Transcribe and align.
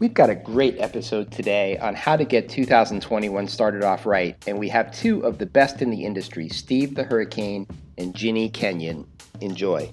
We've 0.00 0.14
got 0.14 0.30
a 0.30 0.34
great 0.34 0.80
episode 0.80 1.30
today 1.30 1.76
on 1.76 1.94
how 1.94 2.16
to 2.16 2.24
get 2.24 2.48
2021 2.48 3.46
started 3.48 3.84
off 3.84 4.06
right, 4.06 4.34
and 4.46 4.58
we 4.58 4.66
have 4.70 4.90
two 4.92 5.20
of 5.26 5.36
the 5.36 5.44
best 5.44 5.82
in 5.82 5.90
the 5.90 6.06
industry, 6.06 6.48
Steve 6.48 6.94
the 6.94 7.04
Hurricane 7.04 7.66
and 7.98 8.14
Ginny 8.14 8.48
Kenyon. 8.48 9.06
Enjoy. 9.42 9.92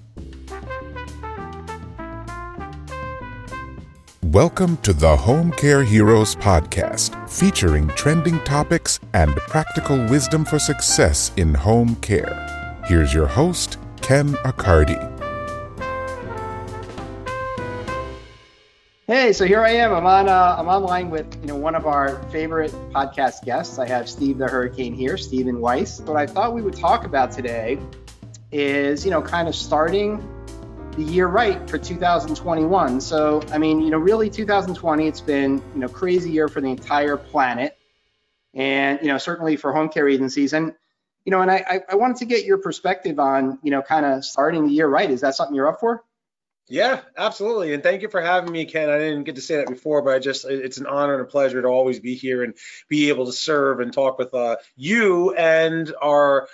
Welcome 4.22 4.78
to 4.78 4.94
the 4.94 5.14
Home 5.14 5.52
Care 5.52 5.84
Heroes 5.84 6.34
podcast, 6.36 7.28
featuring 7.28 7.88
trending 7.88 8.42
topics 8.44 9.00
and 9.12 9.36
practical 9.36 9.98
wisdom 10.06 10.46
for 10.46 10.58
success 10.58 11.32
in 11.36 11.52
home 11.52 11.96
care. 11.96 12.80
Here's 12.86 13.12
your 13.12 13.26
host, 13.26 13.76
Ken 14.00 14.32
Accardi. 14.36 15.17
Hey, 19.08 19.32
so 19.32 19.46
here 19.46 19.62
I 19.62 19.70
am. 19.70 19.94
I'm 19.94 20.04
on. 20.04 20.28
Uh, 20.28 20.56
I'm 20.58 20.68
online 20.68 21.08
with 21.08 21.34
you 21.40 21.46
know 21.46 21.56
one 21.56 21.74
of 21.74 21.86
our 21.86 22.22
favorite 22.24 22.72
podcast 22.92 23.42
guests. 23.42 23.78
I 23.78 23.88
have 23.88 24.06
Steve 24.06 24.36
the 24.36 24.46
Hurricane 24.46 24.92
here, 24.92 25.16
Stephen 25.16 25.62
Weiss. 25.62 26.02
What 26.02 26.18
I 26.18 26.26
thought 26.26 26.52
we 26.52 26.60
would 26.60 26.76
talk 26.76 27.06
about 27.06 27.32
today 27.32 27.78
is 28.52 29.06
you 29.06 29.10
know 29.10 29.22
kind 29.22 29.48
of 29.48 29.54
starting 29.54 30.22
the 30.94 31.02
year 31.02 31.26
right 31.26 31.70
for 31.70 31.78
2021. 31.78 33.00
So 33.00 33.40
I 33.50 33.56
mean 33.56 33.80
you 33.80 33.88
know 33.88 33.96
really 33.96 34.28
2020 34.28 35.08
it's 35.08 35.22
been 35.22 35.62
you 35.72 35.80
know 35.80 35.88
crazy 35.88 36.30
year 36.30 36.48
for 36.48 36.60
the 36.60 36.68
entire 36.68 37.16
planet, 37.16 37.78
and 38.52 39.00
you 39.00 39.08
know 39.08 39.16
certainly 39.16 39.56
for 39.56 39.72
home 39.72 39.88
care 39.88 40.06
agencies 40.06 40.52
and 40.52 40.74
you 41.24 41.30
know 41.30 41.40
and 41.40 41.50
I 41.50 41.80
I 41.90 41.94
wanted 41.94 42.18
to 42.18 42.26
get 42.26 42.44
your 42.44 42.58
perspective 42.58 43.18
on 43.18 43.58
you 43.62 43.70
know 43.70 43.80
kind 43.80 44.04
of 44.04 44.22
starting 44.22 44.66
the 44.66 44.72
year 44.74 44.86
right. 44.86 45.10
Is 45.10 45.22
that 45.22 45.34
something 45.34 45.56
you're 45.56 45.68
up 45.68 45.80
for? 45.80 46.04
Yeah, 46.68 47.00
absolutely. 47.16 47.72
And 47.72 47.82
thank 47.82 48.02
you 48.02 48.08
for 48.08 48.20
having 48.20 48.52
me, 48.52 48.66
Ken. 48.66 48.90
I 48.90 48.98
didn't 48.98 49.24
get 49.24 49.36
to 49.36 49.40
say 49.40 49.56
that 49.56 49.68
before, 49.68 50.02
but 50.02 50.14
I 50.14 50.18
just, 50.18 50.44
it's 50.44 50.76
an 50.76 50.86
honor 50.86 51.14
and 51.14 51.22
a 51.22 51.26
pleasure 51.26 51.62
to 51.62 51.68
always 51.68 51.98
be 51.98 52.14
here 52.14 52.44
and 52.44 52.54
be 52.88 53.08
able 53.08 53.26
to 53.26 53.32
serve 53.32 53.80
and 53.80 53.92
talk 53.92 54.18
with 54.18 54.34
uh, 54.34 54.56
you 54.76 55.34
and 55.34 55.92
our 56.02 56.48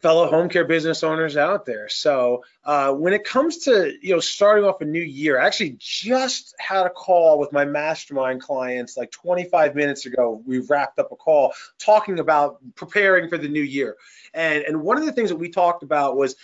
fellow 0.00 0.30
home 0.30 0.48
care 0.48 0.64
business 0.64 1.02
owners 1.02 1.36
out 1.36 1.66
there. 1.66 1.88
So 1.88 2.44
uh, 2.64 2.92
when 2.92 3.12
it 3.12 3.24
comes 3.24 3.58
to, 3.64 3.92
you 4.00 4.14
know, 4.14 4.20
starting 4.20 4.64
off 4.64 4.80
a 4.80 4.84
new 4.84 5.02
year, 5.02 5.40
I 5.40 5.46
actually 5.46 5.76
just 5.78 6.54
had 6.58 6.86
a 6.86 6.90
call 6.90 7.38
with 7.38 7.52
my 7.52 7.64
mastermind 7.64 8.40
clients 8.40 8.96
like 8.96 9.10
25 9.10 9.74
minutes 9.74 10.06
ago. 10.06 10.40
We 10.46 10.60
wrapped 10.60 10.98
up 11.00 11.12
a 11.12 11.16
call 11.16 11.52
talking 11.78 12.18
about 12.20 12.58
preparing 12.76 13.28
for 13.28 13.38
the 13.38 13.48
new 13.48 13.62
year. 13.62 13.96
And, 14.32 14.62
and 14.62 14.82
one 14.82 14.98
of 14.98 15.04
the 15.04 15.12
things 15.12 15.30
that 15.30 15.36
we 15.36 15.50
talked 15.50 15.82
about 15.82 16.16
was 16.16 16.36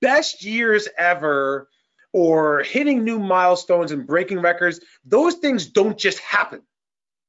best 0.00 0.42
years 0.42 0.88
ever 0.98 1.68
or 2.16 2.62
hitting 2.62 3.04
new 3.04 3.18
milestones 3.18 3.92
and 3.92 4.06
breaking 4.06 4.40
records, 4.40 4.80
those 5.04 5.34
things 5.34 5.66
don't 5.66 5.98
just 5.98 6.18
happen. 6.20 6.62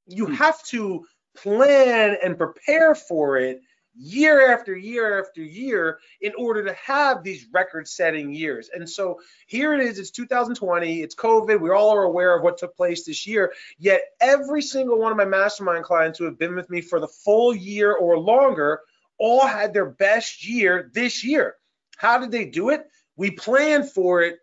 You 0.06 0.28
hmm. 0.28 0.34
have 0.36 0.64
to 0.68 1.06
plan 1.36 2.16
and 2.24 2.38
prepare 2.38 2.96
for 2.96 3.36
it 3.36 3.60
year 3.94 4.54
after 4.54 4.78
year 4.78 5.20
after 5.20 5.42
year 5.42 6.00
in 6.22 6.32
order 6.38 6.64
to 6.64 6.74
have 6.74 7.22
these 7.22 7.48
record 7.52 7.86
setting 7.86 8.34
years. 8.34 8.70
And 8.74 8.90
so 8.90 9.20
here 9.48 9.74
it 9.74 9.82
is, 9.82 10.00
it's 10.00 10.12
2020, 10.12 11.02
it's 11.02 11.16
COVID, 11.16 11.60
we 11.60 11.70
all 11.70 11.94
are 11.94 12.04
aware 12.04 12.38
of 12.38 12.42
what 12.42 12.58
took 12.58 12.74
place 12.78 13.04
this 13.04 13.28
year. 13.28 13.52
Yet 13.78 14.04
every 14.22 14.62
single 14.62 15.00
one 15.00 15.12
of 15.12 15.18
my 15.18 15.26
mastermind 15.26 15.84
clients 15.84 16.18
who 16.18 16.24
have 16.24 16.40
been 16.40 16.56
with 16.56 16.70
me 16.70 16.80
for 16.80 17.02
the 17.02 17.10
full 17.10 17.54
year 17.54 17.92
or 17.92 18.18
longer 18.18 18.80
all 19.20 19.46
had 19.46 19.74
their 19.74 19.90
best 19.90 20.48
year 20.48 20.90
this 20.94 21.26
year. 21.26 21.56
How 21.98 22.20
did 22.20 22.32
they 22.32 22.46
do 22.46 22.70
it? 22.70 22.86
We 23.18 23.32
planned 23.32 23.92
for 23.92 24.22
it 24.22 24.38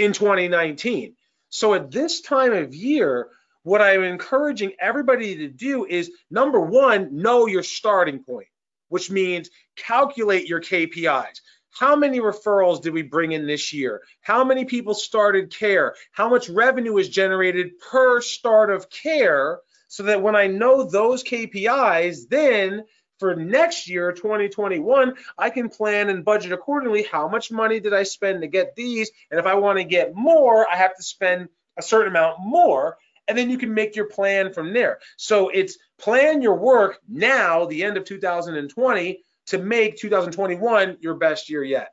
in 0.00 0.12
2019. 0.12 1.14
So 1.50 1.74
at 1.74 1.90
this 1.90 2.20
time 2.20 2.52
of 2.52 2.74
year, 2.74 3.28
what 3.62 3.82
I'm 3.82 4.02
encouraging 4.02 4.72
everybody 4.80 5.36
to 5.36 5.48
do 5.48 5.84
is 5.84 6.10
number 6.30 6.60
one, 6.60 7.20
know 7.20 7.46
your 7.46 7.62
starting 7.62 8.24
point, 8.24 8.48
which 8.88 9.10
means 9.10 9.50
calculate 9.76 10.46
your 10.46 10.60
KPIs. 10.60 11.40
How 11.70 11.96
many 11.96 12.20
referrals 12.20 12.82
did 12.82 12.94
we 12.94 13.02
bring 13.02 13.32
in 13.32 13.46
this 13.46 13.72
year? 13.72 14.02
How 14.22 14.42
many 14.42 14.64
people 14.64 14.94
started 14.94 15.54
care? 15.54 15.94
How 16.12 16.28
much 16.28 16.48
revenue 16.48 16.96
is 16.96 17.08
generated 17.08 17.78
per 17.78 18.20
start 18.20 18.70
of 18.70 18.90
care? 18.90 19.60
So 19.88 20.04
that 20.04 20.22
when 20.22 20.36
I 20.36 20.46
know 20.46 20.84
those 20.84 21.24
KPIs, 21.24 22.28
then 22.28 22.84
for 23.20 23.36
next 23.36 23.88
year, 23.88 24.10
2021, 24.10 25.14
I 25.38 25.50
can 25.50 25.68
plan 25.68 26.08
and 26.08 26.24
budget 26.24 26.52
accordingly. 26.52 27.04
How 27.04 27.28
much 27.28 27.52
money 27.52 27.78
did 27.78 27.94
I 27.94 28.02
spend 28.02 28.40
to 28.40 28.48
get 28.48 28.74
these? 28.74 29.10
And 29.30 29.38
if 29.38 29.46
I 29.46 29.54
want 29.54 29.78
to 29.78 29.84
get 29.84 30.14
more, 30.14 30.66
I 30.68 30.76
have 30.76 30.96
to 30.96 31.02
spend 31.02 31.48
a 31.76 31.82
certain 31.82 32.08
amount 32.08 32.38
more. 32.40 32.96
And 33.28 33.38
then 33.38 33.50
you 33.50 33.58
can 33.58 33.72
make 33.74 33.94
your 33.94 34.06
plan 34.06 34.52
from 34.52 34.72
there. 34.72 34.98
So 35.16 35.50
it's 35.50 35.78
plan 35.98 36.42
your 36.42 36.56
work 36.56 36.98
now, 37.08 37.66
the 37.66 37.84
end 37.84 37.96
of 37.96 38.04
2020, 38.04 39.22
to 39.46 39.58
make 39.58 39.98
2021 39.98 40.96
your 41.00 41.14
best 41.14 41.48
year 41.50 41.62
yet. 41.62 41.92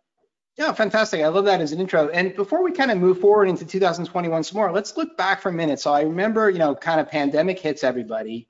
Yeah, 0.57 0.71
fantastic. 0.73 1.21
I 1.21 1.27
love 1.27 1.45
that 1.45 1.61
as 1.61 1.73
an 1.73 1.79
intro. 1.79 2.07
And 2.07 2.35
before 2.35 2.63
we 2.63 2.71
kind 2.71 2.89
of 2.89 2.97
move 2.97 3.19
forward 3.19 3.47
into 3.47 3.65
2021 3.65 4.43
some 4.43 4.57
more, 4.57 4.71
let's 4.71 4.97
look 4.97 5.15
back 5.15 5.41
for 5.41 5.49
a 5.49 5.53
minute. 5.53 5.79
So 5.79 5.93
I 5.93 6.01
remember, 6.01 6.49
you 6.49 6.57
know, 6.57 6.73
kind 6.73 6.99
of 6.99 7.09
pandemic 7.09 7.59
hits 7.59 7.83
everybody 7.83 8.47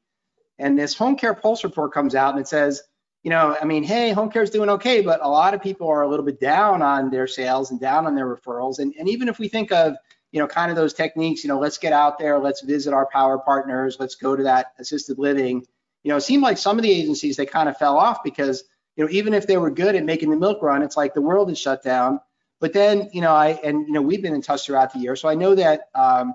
and 0.59 0.78
this 0.78 0.95
home 0.95 1.16
care 1.16 1.34
pulse 1.34 1.63
report 1.63 1.94
comes 1.94 2.16
out 2.16 2.34
and 2.34 2.41
it 2.41 2.47
says, 2.47 2.81
you 3.23 3.29
know, 3.29 3.57
I 3.59 3.66
mean, 3.66 3.84
hey, 3.84 4.12
home 4.12 4.31
care 4.31 4.44
is 4.44 4.50
doing 4.50 4.69
okay, 4.69 5.01
but 5.01 5.19
a 5.22 5.28
lot 5.28 5.53
of 5.53 5.62
people 5.62 5.90
are 5.90 6.01
a 6.01 6.07
little 6.07 6.25
bit 6.25 6.40
down 6.40 6.81
on 6.81 7.09
their 7.09 7.28
sales 7.28 7.72
and 7.72 7.79
down 7.79 8.06
on 8.06 8.16
their 8.16 8.25
referrals. 8.25 8.79
And, 8.79 8.94
and 8.97 9.09
even 9.09 9.28
if 9.28 9.40
we 9.40 9.47
think 9.47 9.72
of, 9.72 9.95
you 10.31 10.40
know, 10.40 10.47
kind 10.47 10.69
of 10.69 10.78
those 10.78 10.94
techniques, 10.94 11.44
you 11.44 11.47
know, 11.47 11.59
let's 11.59 11.78
get 11.78 11.94
out 11.94 12.19
there, 12.19 12.40
let's 12.40 12.62
visit 12.62 12.94
our 12.94 13.07
power 13.07 13.38
partners, 13.38 13.97
let's 14.00 14.16
go 14.16 14.35
to 14.35 14.44
that 14.44 14.73
assisted 14.79 15.18
living. 15.18 15.66
You 16.03 16.12
know, 16.12 16.18
it 16.18 16.22
seemed 16.22 16.44
like 16.44 16.57
some 16.57 16.78
of 16.78 16.84
the 16.84 16.91
agencies 16.91 17.38
they 17.38 17.45
kind 17.45 17.68
of 17.68 17.78
fell 17.78 17.97
off 17.97 18.24
because, 18.24 18.63
you 18.95 19.03
know, 19.03 19.12
even 19.12 19.34
if 19.34 19.47
they 19.47 19.57
were 19.57 19.72
good 19.72 19.95
at 19.95 20.06
making 20.06 20.29
the 20.29 20.38
milk 20.38 20.62
run, 20.62 20.81
it's 20.81 20.97
like 20.97 21.13
the 21.13 21.22
world 21.22 21.50
is 21.50 21.57
shut 21.57 21.84
down. 21.84 22.19
But 22.59 22.74
then, 22.74 23.09
you 23.13 23.22
know, 23.22 23.34
I 23.34 23.59
and 23.63 23.85
you 23.88 23.94
know, 23.94 24.01
we've 24.01 24.22
been 24.22 24.34
in 24.34 24.41
touch 24.41 24.66
throughout 24.66 24.94
the 24.94 25.00
year, 25.00 25.16
so 25.16 25.29
I 25.29 25.35
know 25.35 25.53
that 25.56 25.89
um, 25.94 26.34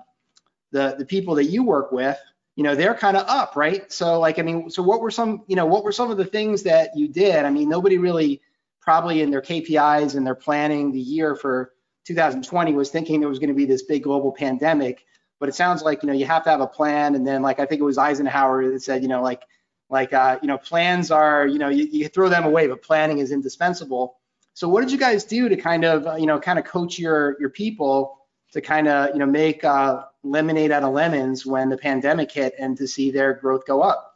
the 0.71 0.95
the 0.97 1.05
people 1.05 1.35
that 1.35 1.45
you 1.45 1.63
work 1.63 1.91
with, 1.91 2.17
you 2.55 2.63
know 2.63 2.75
they're 2.75 2.95
kind 2.95 3.17
of 3.17 3.27
up 3.27 3.55
right? 3.55 3.91
So 3.91 4.19
like 4.19 4.39
i 4.39 4.41
mean 4.41 4.69
so 4.69 4.83
what 4.83 5.01
were 5.01 5.11
some 5.11 5.43
you 5.47 5.55
know 5.55 5.65
what 5.65 5.83
were 5.83 5.91
some 5.91 6.11
of 6.11 6.17
the 6.17 6.25
things 6.25 6.63
that 6.63 6.95
you 6.95 7.07
did? 7.07 7.45
I 7.45 7.49
mean 7.49 7.69
nobody 7.69 7.97
really 7.97 8.41
probably 8.81 9.21
in 9.21 9.31
their 9.31 9.41
kpis 9.41 10.15
and 10.15 10.25
their 10.25 10.35
planning 10.35 10.91
the 10.91 10.99
year 10.99 11.35
for 11.35 11.71
2020 12.05 12.73
was 12.73 12.89
thinking 12.89 13.19
there 13.19 13.29
was 13.29 13.39
going 13.39 13.49
to 13.49 13.55
be 13.55 13.65
this 13.65 13.83
big 13.83 14.03
global 14.03 14.33
pandemic 14.33 15.05
but 15.39 15.49
it 15.49 15.55
sounds 15.55 15.81
like 15.81 16.03
you 16.03 16.07
know 16.07 16.13
you 16.13 16.25
have 16.25 16.43
to 16.43 16.49
have 16.49 16.61
a 16.61 16.67
plan. 16.67 17.15
And 17.15 17.27
then 17.27 17.41
like 17.41 17.59
i 17.59 17.65
think 17.65 17.81
it 17.81 17.83
was 17.83 17.97
eisenhower 17.97 18.71
that 18.71 18.81
said 18.81 19.01
you 19.01 19.09
know 19.09 19.21
like 19.21 19.43
like 19.89 20.13
uh, 20.13 20.39
you 20.41 20.47
know 20.47 20.57
plans 20.57 21.11
are 21.11 21.45
you 21.45 21.59
know 21.59 21.69
you, 21.69 21.85
you 21.91 22.07
throw 22.07 22.29
them 22.29 22.45
away 22.45 22.67
but 22.67 22.81
planning 22.81 23.19
is 23.19 23.31
indispensable. 23.31 24.15
So 24.53 24.69
what 24.69 24.81
did 24.81 24.91
you 24.91 24.97
guys 24.97 25.23
do 25.23 25.49
to 25.49 25.55
kind 25.55 25.83
of 25.83 26.07
uh, 26.07 26.15
you 26.15 26.25
know 26.25 26.39
kind 26.39 26.57
of 26.57 26.65
coach 26.65 26.97
your 26.97 27.37
your 27.39 27.49
people 27.49 28.17
to 28.53 28.61
kind 28.61 28.87
of 28.87 29.09
you 29.09 29.19
know 29.19 29.25
make 29.25 29.63
uh, 29.63 30.03
lemonade 30.23 30.71
out 30.71 30.83
of 30.83 30.93
lemons 30.93 31.45
when 31.45 31.69
the 31.69 31.77
pandemic 31.77 32.31
hit 32.31 32.55
and 32.57 32.77
to 32.77 32.87
see 32.87 33.11
their 33.11 33.33
growth 33.33 33.65
go 33.65 33.81
up? 33.81 34.13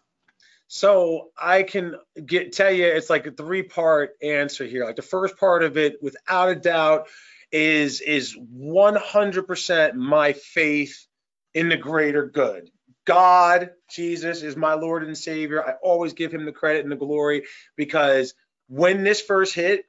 So 0.68 1.29
I 1.41 1.63
can 1.63 1.95
get 2.25 2.51
tell 2.51 2.72
you 2.72 2.85
it's 2.85 3.09
like 3.09 3.25
a 3.25 3.31
three 3.31 3.63
part 3.63 4.12
answer 4.22 4.66
here. 4.66 4.85
Like 4.85 4.97
the 4.97 5.01
first 5.01 5.38
part 5.38 5.63
of 5.63 5.78
it, 5.78 5.97
without 6.01 6.50
a 6.50 6.56
doubt, 6.56 7.07
is 7.51 8.01
is 8.01 8.38
100% 8.38 9.94
my 9.94 10.34
faith 10.34 11.07
in 11.53 11.69
the 11.69 11.78
greater 11.78 12.28
good. 12.28 12.69
God, 13.06 13.72
Jesus 13.89 14.41
is 14.41 14.57
my 14.57 14.74
Lord 14.74 15.06
and 15.06 15.18
Savior. 15.18 15.66
I 15.66 15.74
always 15.81 16.12
give 16.12 16.34
him 16.34 16.44
the 16.44 16.51
credit 16.51 16.84
and 16.84 16.91
the 16.91 16.97
glory 16.97 17.45
because 17.78 18.34
when 18.68 19.03
this 19.03 19.22
first 19.22 19.56
hit, 19.56 19.85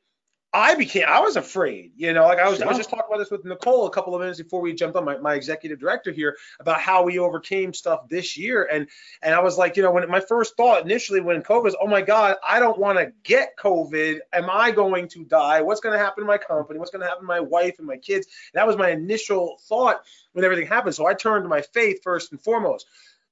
I 0.52 0.76
became 0.76 1.04
I 1.06 1.20
was 1.20 1.36
afraid, 1.36 1.92
you 1.96 2.14
know, 2.14 2.24
like 2.24 2.38
I 2.38 2.48
was, 2.48 2.62
I 2.62 2.66
was 2.66 2.78
just 2.78 2.88
talking 2.88 3.04
about 3.06 3.18
this 3.18 3.30
with 3.30 3.44
Nicole 3.44 3.86
a 3.86 3.90
couple 3.90 4.14
of 4.14 4.20
minutes 4.20 4.40
before 4.40 4.62
we 4.62 4.72
jumped 4.72 4.96
on 4.96 5.04
my, 5.04 5.18
my 5.18 5.34
executive 5.34 5.78
director 5.78 6.10
here 6.10 6.38
about 6.58 6.80
how 6.80 7.02
we 7.02 7.18
overcame 7.18 7.74
stuff 7.74 8.08
this 8.08 8.38
year. 8.38 8.66
And 8.72 8.88
and 9.22 9.34
I 9.34 9.40
was 9.40 9.58
like, 9.58 9.76
you 9.76 9.82
know, 9.82 9.90
when 9.90 10.08
my 10.08 10.20
first 10.20 10.56
thought 10.56 10.82
initially 10.82 11.20
when 11.20 11.42
COVID 11.42 11.64
was, 11.64 11.76
oh 11.82 11.86
my 11.86 12.00
God, 12.00 12.36
I 12.46 12.60
don't 12.60 12.78
want 12.78 12.98
to 12.98 13.12
get 13.24 13.58
COVID. 13.58 14.20
Am 14.32 14.48
I 14.48 14.70
going 14.70 15.06
to 15.08 15.24
die? 15.26 15.60
What's 15.60 15.80
going 15.80 15.92
to 15.92 16.02
happen 16.02 16.24
to 16.24 16.28
my 16.28 16.38
company? 16.38 16.78
What's 16.78 16.92
going 16.92 17.02
to 17.02 17.08
happen 17.08 17.24
to 17.24 17.28
my 17.28 17.40
wife 17.40 17.74
and 17.78 17.86
my 17.86 17.98
kids? 17.98 18.26
And 18.54 18.58
that 18.58 18.66
was 18.66 18.78
my 18.78 18.88
initial 18.88 19.58
thought 19.68 20.02
when 20.32 20.46
everything 20.46 20.66
happened. 20.66 20.94
So 20.94 21.06
I 21.06 21.12
turned 21.12 21.44
to 21.44 21.48
my 21.48 21.60
faith 21.60 22.00
first 22.02 22.32
and 22.32 22.40
foremost 22.40 22.86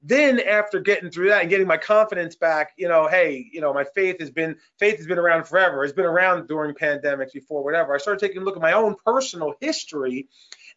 then 0.09 0.39
after 0.39 0.79
getting 0.79 1.11
through 1.11 1.31
that 1.31 1.41
and 1.41 1.51
getting 1.51 1.67
my 1.67 1.77
confidence 1.77 2.37
back, 2.37 2.73
you 2.77 2.87
know, 2.87 3.09
hey, 3.09 3.49
you 3.53 3.61
know, 3.61 3.75
my 3.75 3.85
faith 3.85 4.21
has 4.21 4.31
been 4.31 4.57
faith 4.79 4.99
has 4.99 5.07
been 5.07 5.19
around 5.19 5.45
forever. 5.49 5.83
It's 5.83 5.93
been 5.93 6.05
around 6.05 6.47
during 6.47 6.75
pandemics 6.75 7.33
before, 7.33 7.65
whatever. 7.65 7.93
I 7.93 7.99
started 7.99 8.21
taking 8.21 8.43
a 8.43 8.45
look 8.45 8.57
at 8.57 8.63
my 8.63 8.73
own 8.73 8.95
personal 9.05 9.55
history, 9.61 10.29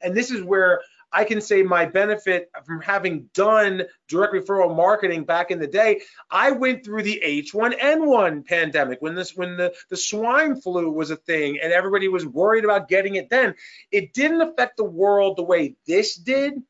and 0.02 0.16
this 0.16 0.32
is 0.32 0.42
where 0.42 0.82
I 1.12 1.26
can 1.26 1.42
say 1.42 1.62
my 1.62 1.86
benefit 1.86 2.52
from 2.66 2.82
having 2.82 3.30
done 3.34 3.84
direct 4.08 4.34
referral 4.34 4.76
marketing 4.76 5.26
back 5.26 5.52
in 5.52 5.60
the 5.60 5.68
day. 5.68 6.02
I 6.30 6.52
went 6.52 6.84
through 6.84 7.04
the 7.04 7.22
H1N1 7.24 8.46
pandemic 8.48 9.00
when 9.02 9.16
this 9.16 9.36
when 9.36 9.58
the, 9.58 9.74
the 9.90 9.98
swine 9.98 10.60
flu 10.60 10.92
was 10.92 11.12
a 11.12 11.16
thing 11.16 11.60
and 11.62 11.72
everybody 11.72 12.08
was 12.08 12.26
worried 12.26 12.64
about 12.64 12.90
getting 12.90 13.16
it 13.16 13.30
then. 13.30 13.56
It 13.92 14.14
didn't 14.14 14.42
affect 14.42 14.78
the 14.78 14.84
world 14.84 15.38
the 15.38 15.44
way 15.44 15.76
this 15.86 16.16
did, 16.16 16.62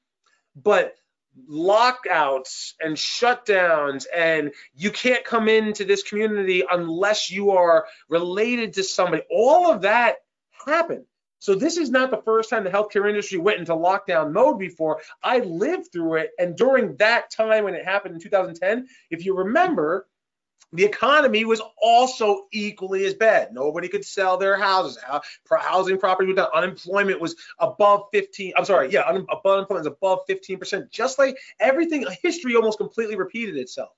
but 0.56 0.96
lockouts 1.48 2.76
and 2.80 2.96
shutdowns 2.96 4.06
and 4.16 4.52
you 4.76 4.92
can't 4.92 5.24
come 5.24 5.48
into 5.48 5.86
this 5.86 6.04
community 6.04 6.64
unless 6.70 7.32
you 7.32 7.52
are 7.52 7.86
related 8.10 8.74
to 8.74 8.84
somebody. 8.84 9.24
All 9.32 9.72
of 9.72 9.82
that 9.82 10.18
happened. 10.66 11.06
So 11.40 11.56
this 11.56 11.78
is 11.78 11.90
not 11.90 12.12
the 12.12 12.22
first 12.22 12.50
time 12.50 12.66
the 12.66 12.70
healthcare 12.70 13.08
industry 13.08 13.38
went 13.38 13.60
into 13.60 13.72
lockdown 13.74 14.34
mode 14.34 14.60
before. 14.60 15.02
I 15.24 15.40
lived 15.40 15.92
through 15.92 16.16
it 16.16 16.32
and 16.38 16.56
during 16.56 16.98
that 16.98 17.32
time 17.32 17.64
when 17.64 17.76
it 17.76 17.86
happened 17.86 18.16
in 18.16 18.22
2010 18.22 18.88
if 19.10 19.26
you 19.26 19.38
remember 19.38 20.09
the 20.72 20.86
economy 20.86 21.46
was 21.46 21.62
also 21.82 22.46
equally 22.52 23.06
as 23.06 23.16
bad. 23.16 23.54
Nobody 23.54 23.88
could 23.88 24.06
sell 24.06 24.38
their 24.38 24.58
houses. 24.58 25.00
Housing 25.50 25.98
property 25.98 26.32
was. 26.32 26.48
Unemployment 26.54 27.20
was 27.20 27.36
above 27.58 28.04
15. 28.14 28.54
I'm 28.56 28.66
sorry, 28.66 28.92
yeah, 28.92 29.02
unemployment 29.02 29.70
was 29.70 29.88
above 29.88 30.20
15%. 30.30 30.92
Just 30.92 31.18
like 31.18 31.38
everything, 31.60 32.06
history 32.22 32.56
almost 32.56 32.78
completely 32.78 33.16
repeated 33.16 33.58
itself. 33.58 33.90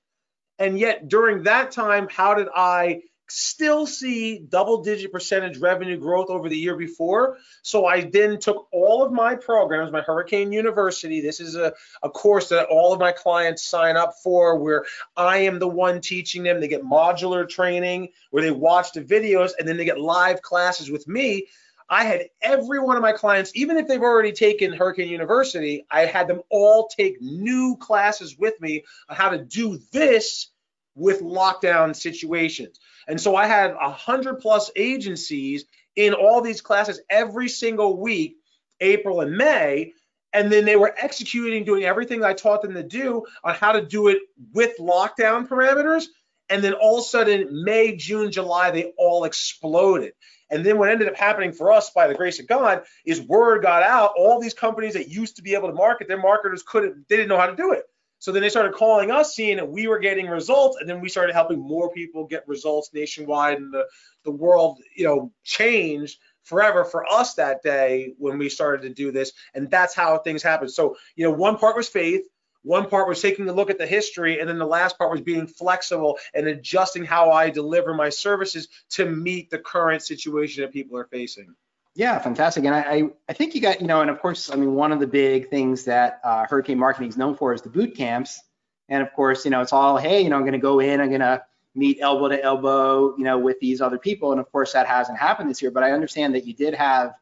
And 0.58 0.78
yet 0.78 1.08
during 1.08 1.42
that 1.42 1.72
time, 1.72 2.08
how 2.10 2.34
did 2.34 2.48
I 2.54 3.02
still 3.32 3.86
see 3.86 4.38
double 4.38 4.82
digit 4.82 5.10
percentage 5.10 5.56
revenue 5.56 5.96
growth 5.96 6.28
over 6.28 6.48
the 6.48 6.56
year 6.56 6.76
before. 6.76 7.38
So 7.62 7.86
I 7.86 8.02
then 8.02 8.38
took 8.38 8.68
all 8.72 9.02
of 9.02 9.10
my 9.10 9.34
programs, 9.34 9.90
my 9.90 10.02
Hurricane 10.02 10.52
University. 10.52 11.20
This 11.20 11.40
is 11.40 11.56
a, 11.56 11.72
a 12.02 12.10
course 12.10 12.50
that 12.50 12.66
all 12.68 12.92
of 12.92 13.00
my 13.00 13.12
clients 13.12 13.64
sign 13.64 13.96
up 13.96 14.14
for 14.22 14.58
where 14.58 14.84
I 15.16 15.38
am 15.38 15.58
the 15.58 15.68
one 15.68 16.00
teaching 16.00 16.42
them. 16.42 16.60
They 16.60 16.68
get 16.68 16.84
modular 16.84 17.48
training 17.48 18.08
where 18.30 18.42
they 18.42 18.50
watch 18.50 18.92
the 18.92 19.00
videos 19.00 19.52
and 19.58 19.66
then 19.66 19.78
they 19.78 19.86
get 19.86 19.98
live 19.98 20.42
classes 20.42 20.90
with 20.90 21.08
me. 21.08 21.48
I 21.88 22.04
had 22.04 22.28
every 22.40 22.80
one 22.80 22.96
of 22.96 23.02
my 23.02 23.12
clients, 23.12 23.52
even 23.54 23.76
if 23.76 23.86
they've 23.88 24.00
already 24.00 24.32
taken 24.32 24.72
Hurricane 24.72 25.08
University, 25.08 25.86
I 25.90 26.06
had 26.06 26.28
them 26.28 26.40
all 26.50 26.88
take 26.88 27.20
new 27.20 27.76
classes 27.78 28.38
with 28.38 28.60
me 28.60 28.84
on 29.08 29.16
how 29.16 29.30
to 29.30 29.38
do 29.38 29.78
this 29.90 30.51
with 30.94 31.20
lockdown 31.20 31.94
situations. 31.94 32.78
And 33.08 33.20
so 33.20 33.34
I 33.34 33.46
had 33.46 33.72
a 33.72 33.90
hundred 33.90 34.40
plus 34.40 34.70
agencies 34.76 35.64
in 35.96 36.14
all 36.14 36.40
these 36.40 36.60
classes 36.60 37.00
every 37.10 37.48
single 37.48 38.00
week, 38.00 38.36
April 38.80 39.20
and 39.20 39.36
May. 39.36 39.92
And 40.32 40.50
then 40.50 40.64
they 40.64 40.76
were 40.76 40.94
executing, 40.98 41.64
doing 41.64 41.84
everything 41.84 42.24
I 42.24 42.32
taught 42.32 42.62
them 42.62 42.74
to 42.74 42.82
do 42.82 43.24
on 43.44 43.54
how 43.54 43.72
to 43.72 43.84
do 43.84 44.08
it 44.08 44.18
with 44.54 44.78
lockdown 44.78 45.46
parameters. 45.46 46.04
And 46.48 46.62
then 46.62 46.72
all 46.74 46.98
of 46.98 47.04
a 47.04 47.08
sudden, 47.08 47.64
May, 47.64 47.96
June, 47.96 48.30
July, 48.30 48.70
they 48.70 48.92
all 48.96 49.24
exploded. 49.24 50.12
And 50.50 50.64
then 50.64 50.78
what 50.78 50.90
ended 50.90 51.08
up 51.08 51.16
happening 51.16 51.52
for 51.52 51.72
us 51.72 51.90
by 51.90 52.06
the 52.06 52.14
grace 52.14 52.38
of 52.38 52.46
God 52.46 52.84
is 53.06 53.20
word 53.22 53.62
got 53.62 53.82
out. 53.82 54.12
All 54.18 54.40
these 54.40 54.52
companies 54.52 54.94
that 54.94 55.08
used 55.08 55.36
to 55.36 55.42
be 55.42 55.54
able 55.54 55.68
to 55.68 55.74
market, 55.74 56.08
their 56.08 56.18
marketers 56.18 56.62
couldn't, 56.62 57.08
they 57.08 57.16
didn't 57.16 57.28
know 57.28 57.38
how 57.38 57.46
to 57.46 57.56
do 57.56 57.72
it. 57.72 57.84
So 58.22 58.30
then 58.30 58.42
they 58.42 58.50
started 58.50 58.74
calling 58.74 59.10
us, 59.10 59.34
seeing 59.34 59.56
that 59.56 59.68
we 59.68 59.88
were 59.88 59.98
getting 59.98 60.28
results, 60.28 60.76
and 60.78 60.88
then 60.88 61.00
we 61.00 61.08
started 61.08 61.32
helping 61.32 61.58
more 61.58 61.90
people 61.90 62.24
get 62.24 62.46
results 62.46 62.94
nationwide, 62.94 63.58
and 63.58 63.74
the 63.74 63.84
the 64.22 64.30
world, 64.30 64.78
you 64.94 65.04
know, 65.04 65.32
changed 65.42 66.20
forever 66.44 66.84
for 66.84 67.04
us 67.12 67.34
that 67.34 67.64
day 67.64 68.14
when 68.18 68.38
we 68.38 68.48
started 68.48 68.82
to 68.82 68.94
do 68.94 69.10
this, 69.10 69.32
and 69.54 69.68
that's 69.68 69.92
how 69.92 70.18
things 70.18 70.40
happened. 70.40 70.70
So 70.70 70.96
you 71.16 71.24
know, 71.24 71.32
one 71.32 71.58
part 71.58 71.74
was 71.74 71.88
faith, 71.88 72.22
one 72.62 72.88
part 72.88 73.08
was 73.08 73.20
taking 73.20 73.48
a 73.48 73.52
look 73.52 73.70
at 73.70 73.78
the 73.78 73.88
history, 73.88 74.38
and 74.38 74.48
then 74.48 74.58
the 74.58 74.66
last 74.66 74.98
part 74.98 75.10
was 75.10 75.20
being 75.20 75.48
flexible 75.48 76.16
and 76.32 76.46
adjusting 76.46 77.04
how 77.04 77.32
I 77.32 77.50
deliver 77.50 77.92
my 77.92 78.10
services 78.10 78.68
to 78.90 79.04
meet 79.04 79.50
the 79.50 79.58
current 79.58 80.00
situation 80.00 80.62
that 80.62 80.72
people 80.72 80.96
are 80.96 81.06
facing. 81.06 81.56
Yeah, 81.94 82.18
fantastic. 82.18 82.64
And 82.64 82.74
I, 82.74 82.80
I, 82.80 83.02
I, 83.28 83.32
think 83.34 83.54
you 83.54 83.60
got, 83.60 83.82
you 83.82 83.86
know, 83.86 84.00
and 84.00 84.08
of 84.08 84.18
course, 84.20 84.50
I 84.50 84.56
mean, 84.56 84.74
one 84.74 84.92
of 84.92 85.00
the 85.00 85.06
big 85.06 85.50
things 85.50 85.84
that 85.84 86.20
uh, 86.24 86.46
Hurricane 86.46 86.78
Marketing 86.78 87.08
is 87.08 87.18
known 87.18 87.36
for 87.36 87.52
is 87.52 87.60
the 87.60 87.68
boot 87.68 87.94
camps. 87.94 88.40
And 88.88 89.02
of 89.02 89.12
course, 89.12 89.44
you 89.44 89.50
know, 89.50 89.60
it's 89.60 89.74
all, 89.74 89.98
hey, 89.98 90.22
you 90.22 90.30
know, 90.30 90.36
I'm 90.36 90.42
going 90.42 90.52
to 90.52 90.58
go 90.58 90.80
in, 90.80 91.00
I'm 91.00 91.08
going 91.08 91.20
to 91.20 91.42
meet 91.74 91.98
elbow 92.00 92.28
to 92.28 92.42
elbow, 92.42 93.16
you 93.16 93.24
know, 93.24 93.38
with 93.38 93.60
these 93.60 93.80
other 93.80 93.98
people. 93.98 94.32
And 94.32 94.40
of 94.40 94.50
course, 94.50 94.72
that 94.72 94.86
hasn't 94.86 95.18
happened 95.18 95.50
this 95.50 95.60
year. 95.60 95.70
But 95.70 95.82
I 95.82 95.92
understand 95.92 96.34
that 96.34 96.46
you 96.46 96.54
did 96.54 96.74
have, 96.74 97.14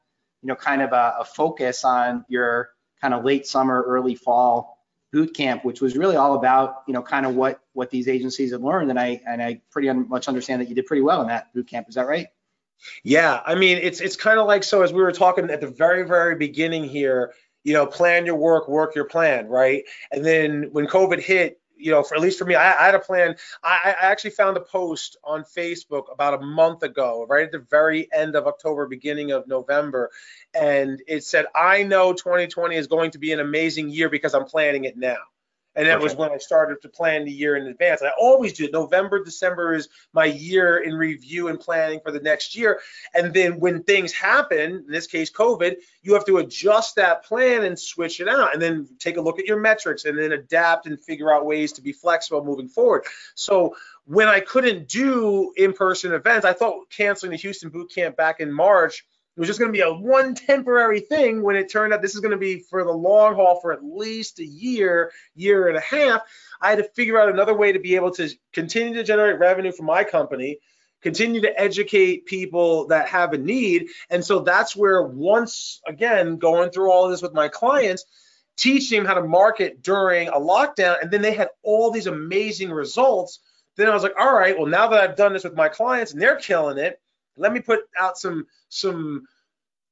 you 0.43 0.47
know, 0.47 0.55
kind 0.55 0.83
of 0.83 0.93
a, 0.93 1.17
a 1.21 1.25
focus 1.25 1.85
on 1.85 2.25
your 2.29 2.71
kind 3.01 3.13
of 3.13 3.25
late 3.25 3.47
summer, 3.47 3.83
early 3.83 4.15
fall 4.15 4.79
boot 5.13 5.35
camp, 5.35 5.65
which 5.65 5.81
was 5.81 5.97
really 5.97 6.15
all 6.17 6.35
about, 6.35 6.83
you 6.87 6.95
know, 6.95 7.03
kind 7.03 7.27
of 7.27 7.35
what 7.35 7.61
what 7.73 7.91
these 7.91 8.07
agencies 8.07 8.53
had 8.53 8.63
learned. 8.63 8.91
And 8.91 8.99
I 8.99 9.21
and 9.27 9.43
I 9.43 9.61
pretty 9.71 9.91
much 9.93 10.29
understand 10.29 10.63
that 10.63 10.69
you 10.69 10.77
did 10.77 10.87
pretty 10.87 11.03
well 11.03 11.23
in 11.23 11.29
that 11.29 11.53
boot 11.53 11.69
camp. 11.69 11.89
Is 11.89 11.97
that 11.97 12.07
right? 12.07 12.29
Yeah, 13.03 13.41
I 13.45 13.55
mean, 13.55 13.79
it's 13.79 14.01
it's 14.01 14.17
kind 14.17 14.39
of 14.39 14.47
like 14.47 14.65
so 14.65 14.83
as 14.83 14.93
we 14.93 15.03
were 15.03 15.13
talking 15.13 15.51
at 15.51 15.61
the 15.61 15.69
very 15.69 16.07
very 16.07 16.35
beginning 16.37 16.85
here, 16.85 17.33
you 17.65 17.73
know, 17.73 17.87
plan 17.87 18.27
your 18.27 18.37
work, 18.37 18.69
work 18.69 18.95
your 18.95 19.05
plan, 19.05 19.49
right? 19.49 19.85
And 20.11 20.25
then 20.25 20.69
when 20.73 20.87
COVID 20.87 21.21
hit, 21.21 21.61
you 21.77 21.91
know, 21.91 22.03
for 22.03 22.15
at 22.15 22.21
least 22.21 22.39
for 22.39 22.45
me, 22.45 22.55
I, 22.55 22.73
I 22.79 22.87
had 22.87 22.95
a 22.95 23.01
plan. 23.01 23.37
I, 23.63 23.95
I, 24.01 24.07
actually 24.11 24.31
found 24.31 24.57
a 24.57 24.61
post 24.61 25.17
on 25.25 25.45
Facebook 25.45 26.13
about 26.13 26.35
a 26.35 26.45
month 26.45 26.83
ago, 26.83 27.27
right 27.29 27.45
at 27.45 27.53
the 27.53 27.67
very 27.71 28.09
end 28.13 28.37
of 28.37 28.47
October, 28.47 28.87
beginning 28.87 29.33
of 29.33 29.49
November, 29.49 30.11
and 30.55 31.03
it 31.07 31.25
said, 31.25 31.47
"I 31.55 31.83
know 31.83 32.13
2020 32.13 32.77
is 32.77 32.87
going 32.87 33.13
to 33.13 33.19
be 33.19 33.33
an 33.33 33.41
amazing 33.41 33.91
year 33.91 34.11
because 34.11 34.35
I'm 34.35 34.45
planning 34.45 34.85
it 34.85 34.97
now." 34.97 35.19
And 35.77 35.87
that 35.87 35.97
okay. 35.97 36.03
was 36.03 36.17
when 36.17 36.31
I 36.31 36.39
started 36.39 36.83
to 36.83 36.89
plan 36.89 37.25
the 37.25 37.31
year 37.31 37.57
in 37.57 37.67
advance. 37.67 38.03
I 38.03 38.11
always 38.21 38.53
do 38.53 38.65
it. 38.65 38.73
November, 38.73 39.23
December 39.23 39.75
is 39.75 39.89
my 40.13 40.25
year 40.25 40.79
in 40.79 40.95
review 40.95 41.49
and 41.49 41.61
planning 41.61 42.01
for 42.03 42.11
the 42.11 42.21
next 42.21 42.57
year. 42.57 42.81
And 43.15 43.33
then 43.33 43.61
when 43.61 43.85
things 43.85 44.13
happen, 44.13 44.85
in 44.87 44.87
this 44.89 45.07
case, 45.07 45.31
COVID, 45.31 45.77
you 46.03 46.15
have 46.15 46.27
to 46.27 46.39
adjust 46.39 46.97
that 46.97 47.25
plan 47.25 47.65
and 47.65 47.79
switch 47.79 48.21
it 48.21 48.29
out 48.29 48.53
and 48.53 48.61
then 48.61 48.89
take 48.99 49.17
a 49.17 49.21
look 49.21 49.39
at 49.39 49.47
your 49.47 49.61
metrics 49.61 50.05
and 50.05 50.19
then 50.19 50.33
adapt 50.33 50.87
and 50.87 51.01
figure 51.01 51.33
out 51.33 51.47
ways 51.47 51.73
to 51.75 51.83
be 51.83 51.93
flexible 51.93 52.45
moving 52.45 52.69
forward. 52.69 53.05
So 53.35 53.77
when 54.07 54.29
I 54.29 54.41
couldn't 54.41 54.89
do 54.89 55.53
in-person 55.57 56.13
events, 56.13 56.45
I 56.45 56.53
thought 56.53 56.91
canceling 56.91 57.31
the 57.31 57.39
Houston 57.39 57.71
boot 57.71 57.93
camp 57.95 58.17
back 58.17 58.41
in 58.41 58.53
March 58.53 59.05
it 59.37 59.41
was 59.41 59.49
just 59.49 59.61
going 59.61 59.73
to 59.73 59.77
be 59.77 59.83
a 59.83 59.93
one 59.93 60.35
temporary 60.35 61.01
thing 61.01 61.43
when 61.43 61.57
it 61.57 61.71
turned 61.71 61.93
out 61.93 62.03
this 62.03 62.15
is 62.15 62.21
going 62.21 62.33
to 62.33 62.37
be 62.37 62.59
for 62.59 62.85
the 62.85 62.91
long 62.91 63.37
haul 63.37 63.61
for 63.61 63.73
at 63.73 63.85
least 63.85 64.41
a 64.41 64.45
year, 64.45 65.13
year 65.35 65.69
and 65.69 65.77
a 65.77 65.81
half. 65.81 66.23
I 66.61 66.71
had 66.71 66.79
to 66.79 66.85
figure 66.85 67.19
out 67.19 67.29
another 67.29 67.57
way 67.57 67.73
to 67.73 67.79
be 67.79 67.95
able 67.95 68.11
to 68.13 68.29
continue 68.53 68.95
to 68.95 69.05
generate 69.05 69.39
revenue 69.39 69.73
for 69.73 69.85
my 69.85 70.03
company, 70.03 70.59
continue 71.01 71.41
to 71.43 71.61
educate 71.61 72.27
people 72.27 72.89
that 72.89 73.09
have 73.09 73.33
a 73.33 73.39
need. 73.39 73.89
And 74.11 74.25
so 74.25 74.41
that's 74.41 74.75
where 74.75 75.03
once 75.03 75.81
again, 75.87 76.37
going 76.37 76.71
through 76.71 76.91
all 76.91 77.09
this 77.09 77.23
with 77.23 77.33
my 77.33 77.49
clients, 77.49 78.05
teaching 78.57 78.99
them 78.99 79.07
how 79.07 79.15
to 79.15 79.27
market 79.27 79.81
during 79.81 80.29
a 80.29 80.33
lockdown, 80.33 81.01
and 81.01 81.11
then 81.11 81.23
they 81.23 81.35
had 81.35 81.49
all 81.63 81.91
these 81.91 82.09
amazing 82.09 82.71
results. 82.71 83.39
Then 83.77 83.89
I 83.89 83.95
was 83.95 84.03
like, 84.03 84.19
all 84.19 84.35
right, 84.35 84.59
well, 84.59 84.67
now 84.67 84.89
that 84.89 85.01
I've 85.01 85.17
done 85.17 85.33
this 85.33 85.45
with 85.45 85.55
my 85.55 85.69
clients 85.69 86.13
and 86.13 86.21
they're 86.21 86.37
killing 86.37 86.77
it, 86.79 87.01
let 87.37 87.53
me 87.53 87.61
put 87.61 87.81
out 87.99 88.19
some 88.19 88.47
some 88.69 89.25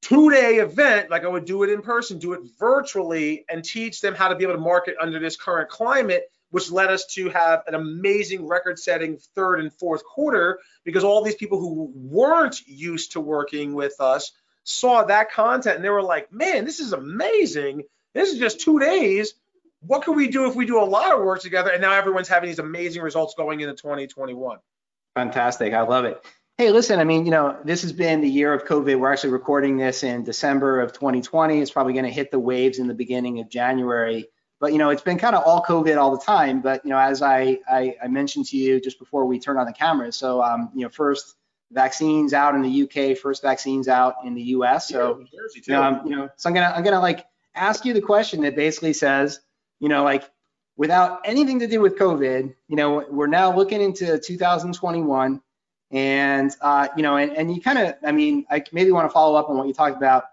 two 0.02 0.30
day 0.30 0.57
event 0.57 1.11
like 1.11 1.25
I 1.25 1.28
would 1.28 1.45
do 1.45 1.62
it 1.62 1.71
in 1.71 1.83
person, 1.83 2.18
do 2.18 2.33
it 2.33 2.40
virtually, 2.59 3.45
and 3.49 3.64
teach 3.64 4.00
them 4.00 4.14
how 4.14 4.28
to 4.28 4.37
be 4.37 4.45
able 4.45 4.54
to 4.54 4.61
market 4.61 4.95
under 5.00 5.18
this 5.18 5.37
current 5.37 5.68
climate, 5.68 6.30
which 6.50 6.71
led 6.71 6.90
us 6.90 7.07
to 7.14 7.28
have 7.30 7.62
an 7.66 7.75
amazing 7.75 8.47
record 8.47 8.78
setting 8.78 9.18
third 9.35 9.61
and 9.61 9.73
fourth 9.73 10.04
quarter 10.04 10.61
because 10.85 11.04
all 11.04 11.23
these 11.23 11.35
people 11.35 11.59
who 11.59 11.92
weren't 11.95 12.66
used 12.66 13.12
to 13.12 13.21
working 13.21 13.75
with 13.75 14.00
us 14.00 14.33
saw 14.64 15.04
that 15.04 15.30
content 15.30 15.76
and 15.76 15.85
they 15.85 15.90
were 15.90 16.02
like, 16.02 16.33
man, 16.33 16.64
this 16.64 16.80
is 16.80 16.92
amazing. 16.92 17.83
This 18.14 18.33
is 18.33 18.38
just 18.38 18.61
two 18.61 18.78
days. 18.78 19.35
What 19.80 20.02
can 20.02 20.16
we 20.16 20.28
do 20.28 20.49
if 20.49 20.57
we 20.57 20.66
do 20.66 20.80
a 20.80 20.85
lot 20.85 21.12
of 21.12 21.21
work 21.21 21.40
together? 21.40 21.71
And 21.71 21.80
now 21.80 21.92
everyone's 21.92 22.28
having 22.28 22.49
these 22.49 22.59
amazing 22.59 23.02
results 23.02 23.35
going 23.37 23.61
into 23.61 23.75
2021. 23.75 24.59
Fantastic. 25.14 25.73
I 25.73 25.83
love 25.83 26.04
it. 26.04 26.23
Hey, 26.59 26.73
listen, 26.73 26.99
I 26.99 27.05
mean, 27.05 27.25
you 27.25 27.31
know, 27.31 27.57
this 27.62 27.83
has 27.83 27.93
been 27.93 28.21
the 28.21 28.29
year 28.29 28.53
of 28.53 28.65
COVID. 28.65 28.99
We're 28.99 29.12
actually 29.12 29.31
recording 29.31 29.77
this 29.77 30.03
in 30.03 30.25
December 30.25 30.81
of 30.81 30.93
2020. 30.93 31.61
It's 31.61 31.71
probably 31.71 31.93
going 31.93 32.05
to 32.05 32.11
hit 32.11 32.33
the 32.33 32.41
waves 32.41 32.81
in 32.81 32.88
the 32.88 32.95
beginning 32.95 33.38
of 33.38 33.49
January. 33.49 34.27
But, 34.59 34.73
you 34.73 34.79
know, 34.79 34.91
it's 34.91 35.03
been 35.03 35.19
kind 35.19 35.37
of 35.37 35.45
all 35.45 35.62
COVID 35.62 35.97
all 35.97 36.11
the 36.11 36.25
time. 36.25 36.61
But, 36.61 36.85
you 36.85 36.91
know, 36.91 36.99
as 36.99 37.23
I, 37.23 37.61
I, 37.71 37.95
I 38.03 38.09
mentioned 38.09 38.47
to 38.47 38.57
you 38.57 38.81
just 38.81 38.99
before 38.99 39.25
we 39.25 39.38
turned 39.38 39.61
on 39.61 39.67
the 39.67 39.73
cameras, 39.73 40.17
so, 40.17 40.43
um, 40.43 40.71
you 40.75 40.83
know, 40.83 40.88
first 40.88 41.37
vaccines 41.71 42.35
out 42.35 42.57
in 42.57 42.62
the 42.62 42.83
UK, 42.83 43.17
first 43.17 43.41
vaccines 43.41 43.87
out 43.87 44.17
in 44.25 44.35
the 44.35 44.43
US. 44.43 44.88
So, 44.88 45.23
you 45.55 45.62
know, 45.69 45.81
um, 45.81 46.00
you 46.07 46.17
know, 46.17 46.29
so 46.35 46.50
I'm 46.50 46.55
going 46.55 46.69
to, 46.69 46.77
I'm 46.77 46.83
going 46.83 46.95
to 46.95 46.99
like 46.99 47.25
ask 47.55 47.85
you 47.85 47.95
the 47.95 48.03
question 48.03 48.41
that 48.41 48.57
basically 48.57 48.95
says, 48.95 49.38
you 49.79 49.88
know, 49.88 50.03
like 50.03 50.29
without 50.77 51.21
anything 51.25 51.61
to 51.61 51.69
do 51.69 51.81
with 51.81 51.97
COVID, 51.97 52.53
you 52.67 52.77
know, 52.77 53.07
we're 53.09 53.29
now 53.29 53.55
looking 53.55 53.81
into 53.81 54.19
2021 54.19 55.41
and 55.90 56.54
uh, 56.61 56.88
you 56.97 57.02
know, 57.02 57.16
and, 57.16 57.33
and 57.33 57.54
you 57.54 57.61
kind 57.61 57.78
of, 57.78 57.95
I 58.04 58.12
mean, 58.12 58.45
I 58.50 58.62
maybe 58.73 58.92
want 58.92 59.09
to 59.09 59.12
follow 59.12 59.37
up 59.38 59.49
on 59.49 59.57
what 59.57 59.66
you 59.66 59.75
talked 59.75 59.97
about, 59.97 60.25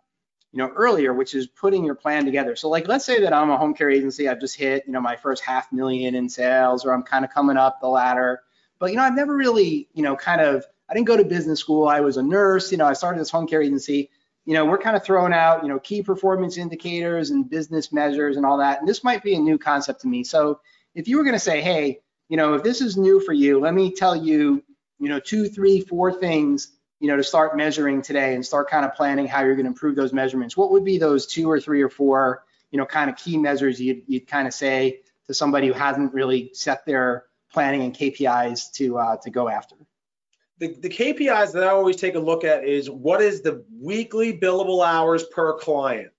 you 0.52 0.60
know, 0.60 0.70
earlier, 0.70 1.14
which 1.14 1.34
is 1.34 1.48
putting 1.48 1.86
your 1.86 1.96
plan 1.96 2.26
together. 2.26 2.56
So 2.56 2.70
like, 2.70 2.88
let's 2.88 3.06
say 3.06 3.22
that 3.22 3.34
I'm 3.34 3.50
a 3.50 3.58
home 3.58 3.74
care 3.74 3.90
agency, 3.90 4.28
I've 4.28 4.40
just 4.40 4.58
hit, 4.58 4.84
you 4.86 4.94
know, 4.94 5.02
my 5.02 5.16
first 5.16 5.44
half 5.44 5.72
million 5.72 6.16
in 6.16 6.30
sales, 6.30 6.86
or 6.86 6.94
I'm 6.94 7.04
kind 7.04 7.24
of 7.24 7.32
coming 7.32 7.58
up 7.58 7.80
the 7.80 7.88
ladder, 7.88 8.42
but 8.80 8.92
you 8.92 8.98
know, 8.98 9.04
I've 9.04 9.16
never 9.16 9.36
really, 9.36 9.88
you 9.94 10.04
know, 10.04 10.16
kind 10.16 10.42
of, 10.42 10.66
I 10.90 10.94
didn't 10.94 11.08
go 11.08 11.18
to 11.18 11.26
business 11.26 11.60
school. 11.60 11.88
I 11.88 12.02
was 12.02 12.18
a 12.18 12.24
nurse, 12.24 12.72
you 12.72 12.78
know, 12.78 12.86
I 12.86 12.94
started 12.94 13.20
this 13.20 13.32
home 13.32 13.48
care 13.48 13.62
agency, 13.62 14.10
you 14.46 14.54
know, 14.54 14.66
we're 14.66 14.78
kind 14.78 14.96
of 14.96 15.04
throwing 15.04 15.34
out, 15.34 15.64
you 15.64 15.70
know, 15.70 15.80
key 15.80 16.04
performance 16.04 16.58
indicators 16.58 17.32
and 17.32 17.50
business 17.50 17.92
measures 17.92 18.38
and 18.38 18.46
all 18.46 18.58
that. 18.58 18.80
And 18.80 18.88
this 18.88 19.04
might 19.04 19.24
be 19.24 19.36
a 19.36 19.40
new 19.40 19.58
concept 19.58 20.02
to 20.02 20.08
me. 20.08 20.24
So 20.24 20.60
if 20.94 21.08
you 21.08 21.18
were 21.18 21.24
going 21.24 21.34
to 21.34 21.40
say, 21.40 21.62
hey, 21.62 22.02
you 22.30 22.38
know, 22.38 22.54
if 22.54 22.64
this 22.64 22.82
is 22.82 22.98
new 22.98 23.20
for 23.20 23.34
you, 23.34 23.60
let 23.60 23.74
me 23.74 23.92
tell 23.92 24.16
you, 24.16 24.64
you 25.00 25.10
know, 25.10 25.20
two, 25.20 25.48
three, 25.48 25.82
four 25.82 26.12
things, 26.14 26.72
you 27.00 27.08
know, 27.08 27.18
to 27.18 27.24
start 27.24 27.58
measuring 27.58 28.02
today 28.02 28.36
and 28.36 28.46
start 28.46 28.70
kind 28.70 28.86
of 28.86 28.94
planning 28.96 29.28
how 29.28 29.42
you're 29.42 29.56
going 29.56 29.66
to 29.66 29.72
improve 29.72 29.96
those 29.96 30.14
measurements. 30.14 30.56
What 30.56 30.72
would 30.72 30.86
be 30.86 30.98
those 30.98 31.26
two 31.26 31.50
or 31.50 31.60
three 31.60 31.82
or 31.82 31.90
four, 31.90 32.46
you 32.72 32.78
know, 32.78 32.86
kind 32.86 33.10
of 33.10 33.18
key 33.18 33.38
measures 33.38 33.80
you'd, 33.80 34.04
you'd 34.08 34.28
kind 34.28 34.48
of 34.48 34.54
say 34.54 35.02
to 35.28 35.34
somebody 35.34 35.68
who 35.68 35.74
hasn't 35.74 36.14
really 36.14 36.52
set 36.54 36.86
their 36.86 37.26
planning 37.52 37.84
and 37.84 37.96
KPIs 37.96 38.72
to 38.74 38.98
uh, 38.98 39.18
to 39.18 39.30
go 39.30 39.50
after? 39.50 39.76
the, 40.58 40.74
the 40.74 40.90
KPIs 40.90 41.54
that 41.54 41.64
I 41.64 41.68
always 41.68 41.98
take 41.98 42.16
a 42.16 42.20
look 42.20 42.44
at 42.44 42.64
is 42.64 42.90
what 42.90 43.22
is 43.22 43.42
the 43.42 43.64
weekly 43.80 44.38
billable 44.38 44.86
hours 44.86 45.24
per 45.24 45.58
client? 45.58 46.12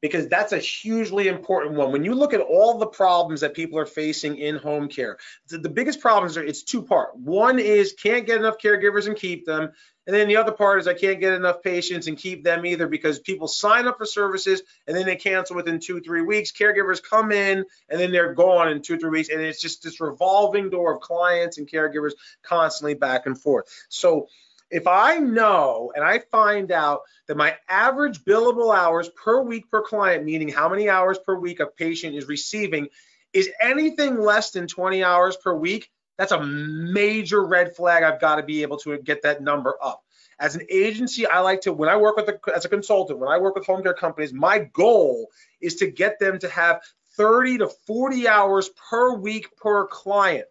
Because 0.00 0.28
that's 0.28 0.52
a 0.52 0.58
hugely 0.58 1.28
important 1.28 1.74
one. 1.74 1.92
When 1.92 2.04
you 2.04 2.14
look 2.14 2.32
at 2.32 2.40
all 2.40 2.78
the 2.78 2.86
problems 2.86 3.42
that 3.42 3.52
people 3.52 3.78
are 3.78 3.86
facing 3.86 4.38
in 4.38 4.56
home 4.56 4.88
care, 4.88 5.18
the, 5.48 5.58
the 5.58 5.68
biggest 5.68 6.00
problems 6.00 6.36
are 6.38 6.42
it's 6.42 6.62
two 6.62 6.82
part. 6.82 7.16
One 7.16 7.58
is 7.58 7.92
can't 7.92 8.26
get 8.26 8.38
enough 8.38 8.56
caregivers 8.58 9.06
and 9.06 9.16
keep 9.16 9.44
them. 9.44 9.72
And 10.06 10.16
then 10.16 10.26
the 10.28 10.38
other 10.38 10.52
part 10.52 10.80
is 10.80 10.88
I 10.88 10.94
can't 10.94 11.20
get 11.20 11.34
enough 11.34 11.62
patients 11.62 12.06
and 12.06 12.16
keep 12.16 12.42
them 12.42 12.64
either 12.64 12.88
because 12.88 13.18
people 13.18 13.46
sign 13.46 13.86
up 13.86 13.98
for 13.98 14.06
services 14.06 14.62
and 14.86 14.96
then 14.96 15.06
they 15.06 15.16
cancel 15.16 15.54
within 15.54 15.78
two, 15.78 16.00
three 16.00 16.22
weeks. 16.22 16.50
Caregivers 16.50 17.02
come 17.02 17.30
in 17.30 17.64
and 17.88 18.00
then 18.00 18.10
they're 18.10 18.34
gone 18.34 18.68
in 18.68 18.82
two, 18.82 18.98
three 18.98 19.10
weeks. 19.10 19.28
And 19.28 19.40
it's 19.40 19.60
just 19.60 19.82
this 19.82 20.00
revolving 20.00 20.70
door 20.70 20.94
of 20.94 21.00
clients 21.00 21.58
and 21.58 21.70
caregivers 21.70 22.12
constantly 22.42 22.94
back 22.94 23.26
and 23.26 23.40
forth. 23.40 23.66
So 23.88 24.28
if 24.70 24.86
I 24.86 25.16
know 25.16 25.92
and 25.94 26.04
I 26.04 26.20
find 26.30 26.70
out 26.70 27.02
that 27.26 27.36
my 27.36 27.56
average 27.68 28.24
billable 28.24 28.76
hours 28.76 29.08
per 29.10 29.42
week 29.42 29.70
per 29.70 29.82
client, 29.82 30.24
meaning 30.24 30.48
how 30.48 30.68
many 30.68 30.88
hours 30.88 31.18
per 31.18 31.38
week 31.38 31.60
a 31.60 31.66
patient 31.66 32.14
is 32.14 32.26
receiving, 32.28 32.88
is 33.32 33.50
anything 33.60 34.20
less 34.20 34.50
than 34.50 34.66
20 34.66 35.02
hours 35.02 35.36
per 35.36 35.54
week, 35.54 35.90
that's 36.16 36.32
a 36.32 36.42
major 36.42 37.44
red 37.44 37.74
flag. 37.74 38.02
I've 38.02 38.20
got 38.20 38.36
to 38.36 38.42
be 38.42 38.62
able 38.62 38.76
to 38.78 38.98
get 38.98 39.22
that 39.22 39.42
number 39.42 39.74
up. 39.82 40.04
As 40.38 40.54
an 40.54 40.66
agency, 40.70 41.26
I 41.26 41.40
like 41.40 41.62
to, 41.62 41.72
when 41.72 41.88
I 41.88 41.96
work 41.96 42.16
with, 42.16 42.28
a, 42.28 42.38
as 42.54 42.64
a 42.64 42.68
consultant, 42.68 43.18
when 43.18 43.28
I 43.28 43.38
work 43.38 43.54
with 43.54 43.66
home 43.66 43.82
care 43.82 43.94
companies, 43.94 44.32
my 44.32 44.60
goal 44.72 45.28
is 45.60 45.76
to 45.76 45.90
get 45.90 46.18
them 46.18 46.38
to 46.38 46.48
have 46.48 46.80
30 47.16 47.58
to 47.58 47.68
40 47.68 48.28
hours 48.28 48.70
per 48.90 49.14
week 49.14 49.54
per 49.56 49.86
client. 49.86 50.46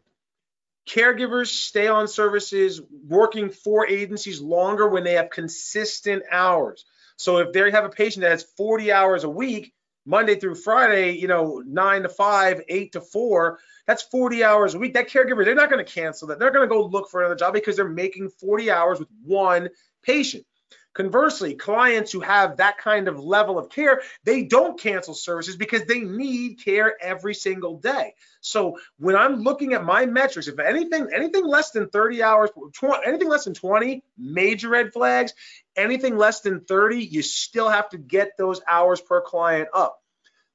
Caregivers 0.89 1.48
stay 1.48 1.88
on 1.88 2.08
services 2.08 2.81
working 3.08 3.50
for 3.50 3.88
agencies 3.88 4.41
longer 4.41 4.88
when 4.88 5.03
they 5.03 5.13
have 5.13 5.29
consistent 5.29 6.24
hours. 6.31 6.86
So 7.15 7.38
if 7.38 7.53
they 7.53 7.69
have 7.69 7.86
a 7.86 7.89
patient 7.89 8.24
that 8.24 8.31
has 8.31 8.43
40 8.58 8.91
hours 8.91 9.24
a 9.24 9.29
week, 9.29 9.74
Monday 10.05 10.36
through 10.36 10.55
Friday, 10.55 11.12
you 11.12 11.27
know, 11.27 11.62
nine 11.63 12.01
to 12.03 12.10
five, 12.10 12.62
eight 12.69 12.93
to 12.93 13.01
four, 13.01 13.60
that's 13.86 14.01
40 14.03 14.43
hours 14.43 14.74
a 14.74 14.79
week. 14.79 14.96
That 14.96 15.10
caregiver, 15.10 15.46
they're 15.46 15.53
not 15.53 15.69
going 15.69 15.86
to 15.86 15.91
cancel 15.91 16.29
that. 16.29 16.39
They're 16.39 16.51
going 16.51 16.67
to 16.67 16.74
go 16.74 16.84
look 16.86 17.10
for 17.10 17.19
another 17.19 17.36
job 17.36 17.53
because 17.53 17.75
they're 17.75 17.88
making 17.88 18.29
40 18.29 18.72
hours 18.72 19.00
with 19.00 19.10
one 19.24 19.69
patient. 20.01 20.46
Conversely, 20.96 21.53
clients 21.53 22.12
who 22.12 22.19
have 22.19 22.58
that 22.58 22.79
kind 22.79 23.08
of 23.08 23.19
level 23.19 23.60
of 23.60 23.69
care, 23.69 24.01
they 24.24 24.43
don't 24.43 24.79
cancel 24.79 25.13
services 25.13 25.55
because 25.55 25.86
they 25.86 26.00
need 26.00 26.63
care 26.63 26.96
every 27.00 27.36
single 27.36 27.77
day. 27.77 28.15
So 28.41 28.79
when 28.98 29.15
I'm 29.15 29.43
looking 29.43 29.74
at 29.74 29.84
my 29.84 30.08
metrics, 30.08 30.48
if 30.48 30.60
anything, 30.60 31.08
anything 31.13 31.46
less 31.46 31.72
than 31.72 31.89
30 31.89 32.24
hours, 32.24 32.50
20, 32.74 33.05
anything 33.05 33.29
less 33.29 33.46
than 33.46 33.53
20, 33.53 34.03
major 34.17 34.69
red 34.69 34.91
flags. 34.91 35.34
Anything 35.75 36.17
less 36.17 36.41
than 36.41 36.62
30, 36.62 37.05
you 37.05 37.22
still 37.22 37.69
have 37.69 37.89
to 37.89 37.98
get 37.98 38.31
those 38.38 38.60
hours 38.67 39.00
per 39.00 39.22
client 39.22 39.69
up. 39.74 40.01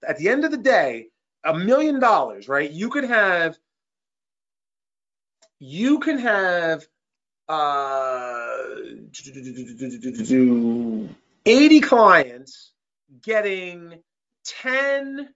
At 0.06 0.18
the 0.18 0.28
end 0.28 0.44
of 0.44 0.50
the 0.50 0.58
day, 0.58 1.08
a 1.44 1.54
million 1.54 2.00
dollars, 2.00 2.48
right? 2.48 2.70
You 2.70 2.90
could 2.90 3.04
have 3.04 3.56
you 5.58 6.00
can 6.00 6.18
have 6.18 6.84
uh, 7.48 8.43
Uh, 8.54 8.94
80 11.46 11.80
clients 11.80 12.72
getting 13.22 14.00
10, 14.44 15.28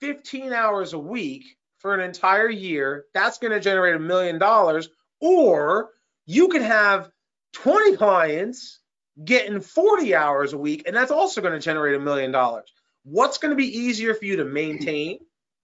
15 0.00 0.52
hours 0.52 0.92
a 0.92 0.98
week 0.98 1.44
for 1.78 1.94
an 1.94 2.00
entire 2.00 2.48
year. 2.48 3.06
That's 3.14 3.38
going 3.38 3.52
to 3.52 3.60
generate 3.60 3.96
a 3.96 4.00
million 4.00 4.38
dollars. 4.38 4.88
Or 5.20 5.90
you 6.26 6.48
could 6.48 6.62
have 6.62 7.10
20 7.54 7.96
clients 7.96 8.80
getting 9.22 9.60
40 9.60 10.14
hours 10.14 10.52
a 10.52 10.58
week, 10.58 10.84
and 10.86 10.96
that's 10.96 11.10
also 11.10 11.40
going 11.40 11.54
to 11.54 11.60
generate 11.60 11.96
a 11.96 12.00
million 12.00 12.30
dollars. 12.30 12.72
What's 13.02 13.38
going 13.38 13.50
to 13.50 13.56
be 13.56 13.78
easier 13.78 14.14
for 14.14 14.24
you 14.24 14.36
to 14.36 14.44
maintain? 14.44 15.18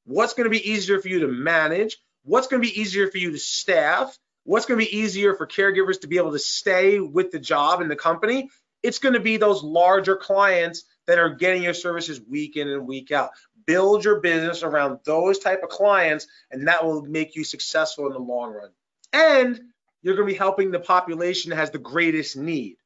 What's 0.04 0.34
going 0.34 0.44
to 0.44 0.50
be 0.50 0.70
easier 0.70 1.00
for 1.00 1.08
you 1.08 1.20
to 1.20 1.28
manage? 1.28 1.98
What's 2.24 2.48
going 2.48 2.62
to 2.62 2.68
be 2.68 2.80
easier 2.80 3.10
for 3.10 3.18
you 3.18 3.32
to 3.32 3.38
staff? 3.38 4.16
What's 4.46 4.64
going 4.64 4.78
to 4.78 4.86
be 4.86 4.96
easier 4.96 5.34
for 5.34 5.46
caregivers 5.46 6.00
to 6.00 6.06
be 6.06 6.18
able 6.18 6.32
to 6.32 6.38
stay 6.38 7.00
with 7.00 7.32
the 7.32 7.38
job 7.40 7.80
and 7.80 7.90
the 7.90 7.96
company? 7.96 8.48
It's 8.82 9.00
going 9.00 9.14
to 9.14 9.20
be 9.20 9.36
those 9.36 9.64
larger 9.64 10.14
clients 10.14 10.84
that 11.08 11.18
are 11.18 11.30
getting 11.30 11.64
your 11.64 11.74
services 11.74 12.20
week 12.20 12.56
in 12.56 12.68
and 12.68 12.86
week 12.86 13.10
out. 13.10 13.30
Build 13.66 14.04
your 14.04 14.20
business 14.20 14.62
around 14.62 15.00
those 15.04 15.40
type 15.40 15.64
of 15.64 15.68
clients, 15.68 16.28
and 16.52 16.68
that 16.68 16.84
will 16.84 17.02
make 17.02 17.34
you 17.34 17.42
successful 17.42 18.06
in 18.06 18.12
the 18.12 18.20
long 18.20 18.52
run. 18.52 18.70
And 19.12 19.60
you're 20.02 20.14
going 20.14 20.28
to 20.28 20.32
be 20.32 20.38
helping 20.38 20.70
the 20.70 20.78
population 20.78 21.50
that 21.50 21.56
has 21.56 21.70
the 21.70 21.78
greatest 21.78 22.36
need. 22.36 22.76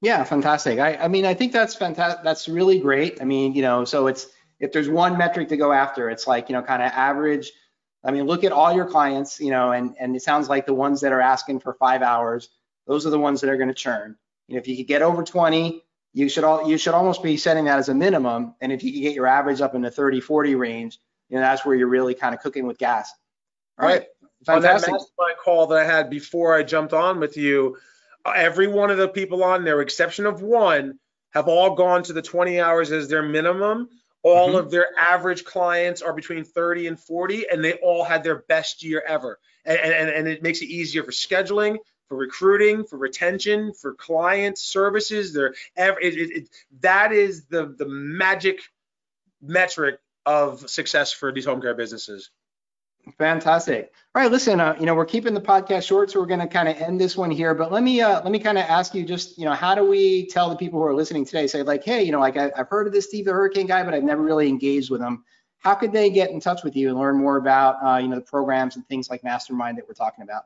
Yeah, 0.00 0.24
fantastic. 0.24 0.78
I, 0.78 0.96
I 0.96 1.08
mean, 1.08 1.26
I 1.26 1.34
think 1.34 1.52
that's 1.52 1.74
fantastic. 1.74 2.24
That's 2.24 2.48
really 2.48 2.80
great. 2.80 3.20
I 3.20 3.24
mean, 3.24 3.54
you 3.54 3.62
know, 3.62 3.84
so 3.84 4.06
it's 4.06 4.26
if 4.60 4.72
there's 4.72 4.88
one 4.88 5.18
metric 5.18 5.48
to 5.50 5.58
go 5.58 5.72
after, 5.72 6.08
it's 6.08 6.26
like, 6.26 6.48
you 6.48 6.54
know, 6.54 6.62
kind 6.62 6.82
of 6.82 6.90
average. 6.92 7.52
I 8.04 8.10
mean, 8.10 8.24
look 8.24 8.44
at 8.44 8.52
all 8.52 8.72
your 8.72 8.84
clients, 8.84 9.40
you 9.40 9.50
know, 9.50 9.72
and, 9.72 9.94
and 9.98 10.14
it 10.14 10.22
sounds 10.22 10.48
like 10.48 10.66
the 10.66 10.74
ones 10.74 11.00
that 11.00 11.12
are 11.12 11.20
asking 11.20 11.60
for 11.60 11.74
five 11.74 12.02
hours, 12.02 12.50
those 12.86 13.06
are 13.06 13.10
the 13.10 13.18
ones 13.18 13.40
that 13.40 13.48
are 13.48 13.56
going 13.56 13.68
to 13.68 13.74
churn. 13.74 14.16
You 14.46 14.54
know, 14.54 14.60
if 14.60 14.68
you 14.68 14.76
could 14.76 14.86
get 14.86 15.00
over 15.00 15.22
20, 15.22 15.82
you 16.12 16.28
should 16.28 16.44
all 16.44 16.68
you 16.68 16.78
should 16.78 16.94
almost 16.94 17.22
be 17.22 17.36
setting 17.36 17.64
that 17.64 17.78
as 17.78 17.88
a 17.88 17.94
minimum. 17.94 18.54
And 18.60 18.72
if 18.72 18.84
you 18.84 18.92
can 18.92 19.02
get 19.02 19.14
your 19.14 19.26
average 19.26 19.60
up 19.60 19.74
in 19.74 19.82
the 19.82 19.90
30, 19.90 20.20
40 20.20 20.54
range, 20.54 20.98
you 21.28 21.36
know, 21.36 21.42
that's 21.42 21.64
where 21.64 21.74
you're 21.74 21.88
really 21.88 22.14
kind 22.14 22.34
of 22.34 22.40
cooking 22.40 22.66
with 22.66 22.78
gas. 22.78 23.12
All 23.78 23.88
right. 23.88 24.06
Fantastic. 24.44 24.54
On 24.54 24.62
that 24.62 24.92
mastermind 24.92 25.38
call 25.42 25.66
that 25.68 25.78
I 25.78 25.84
had 25.84 26.10
before 26.10 26.54
I 26.54 26.62
jumped 26.62 26.92
on 26.92 27.18
with 27.18 27.36
you, 27.36 27.78
every 28.26 28.66
one 28.66 28.90
of 28.90 28.98
the 28.98 29.08
people 29.08 29.42
on 29.42 29.64
there, 29.64 29.80
exception 29.80 30.26
of 30.26 30.42
one, 30.42 30.98
have 31.32 31.48
all 31.48 31.74
gone 31.74 32.02
to 32.04 32.12
the 32.12 32.22
20 32.22 32.60
hours 32.60 32.92
as 32.92 33.08
their 33.08 33.22
minimum. 33.22 33.88
All 34.24 34.48
mm-hmm. 34.48 34.56
of 34.56 34.70
their 34.70 34.88
average 34.98 35.44
clients 35.44 36.00
are 36.00 36.14
between 36.14 36.44
30 36.44 36.88
and 36.88 36.98
40, 36.98 37.46
and 37.50 37.62
they 37.62 37.74
all 37.74 38.04
had 38.04 38.24
their 38.24 38.42
best 38.48 38.82
year 38.82 39.02
ever. 39.06 39.38
And, 39.66 39.78
and, 39.78 40.08
and 40.08 40.26
it 40.26 40.42
makes 40.42 40.62
it 40.62 40.66
easier 40.66 41.04
for 41.04 41.10
scheduling, 41.10 41.76
for 42.08 42.16
recruiting, 42.16 42.84
for 42.84 42.96
retention, 42.98 43.74
for 43.74 43.94
client 43.94 44.58
services. 44.58 45.34
They're 45.34 45.54
it, 45.76 45.98
it, 46.00 46.36
it, 46.36 46.48
that 46.80 47.12
is 47.12 47.44
the 47.46 47.74
the 47.78 47.86
magic 47.86 48.60
metric 49.42 50.00
of 50.26 50.68
success 50.70 51.12
for 51.12 51.30
these 51.30 51.44
home 51.44 51.60
care 51.60 51.74
businesses. 51.74 52.30
Fantastic. 53.18 53.92
All 54.14 54.22
right, 54.22 54.30
listen, 54.30 54.60
uh, 54.60 54.76
you 54.78 54.86
know, 54.86 54.94
we're 54.94 55.04
keeping 55.04 55.34
the 55.34 55.40
podcast 55.40 55.86
short, 55.86 56.10
so 56.10 56.20
we're 56.20 56.26
going 56.26 56.40
to 56.40 56.46
kind 56.46 56.68
of 56.68 56.76
end 56.76 57.00
this 57.00 57.16
one 57.16 57.30
here. 57.30 57.54
But 57.54 57.70
let 57.70 57.82
me 57.82 58.00
uh, 58.00 58.22
let 58.22 58.30
me 58.30 58.38
kind 58.38 58.56
of 58.56 58.64
ask 58.64 58.94
you 58.94 59.04
just, 59.04 59.38
you 59.38 59.44
know, 59.44 59.52
how 59.52 59.74
do 59.74 59.84
we 59.84 60.26
tell 60.26 60.48
the 60.48 60.56
people 60.56 60.78
who 60.80 60.86
are 60.86 60.94
listening 60.94 61.24
today, 61.24 61.46
say 61.46 61.62
like, 61.62 61.84
hey, 61.84 62.02
you 62.02 62.12
know, 62.12 62.20
like 62.20 62.36
I, 62.36 62.50
have 62.56 62.68
heard 62.68 62.86
of 62.86 62.92
this 62.92 63.06
Steve 63.06 63.26
the 63.26 63.32
Hurricane 63.32 63.66
guy, 63.66 63.82
but 63.82 63.92
I've 63.92 64.04
never 64.04 64.22
really 64.22 64.48
engaged 64.48 64.90
with 64.90 65.00
him. 65.00 65.24
How 65.58 65.74
could 65.74 65.92
they 65.92 66.10
get 66.10 66.30
in 66.30 66.40
touch 66.40 66.62
with 66.62 66.76
you 66.76 66.88
and 66.88 66.98
learn 66.98 67.18
more 67.18 67.36
about, 67.36 67.76
uh, 67.84 67.98
you 67.98 68.08
know, 68.08 68.16
the 68.16 68.22
programs 68.22 68.76
and 68.76 68.86
things 68.86 69.10
like 69.10 69.24
Mastermind 69.24 69.78
that 69.78 69.88
we're 69.88 69.94
talking 69.94 70.22
about? 70.22 70.44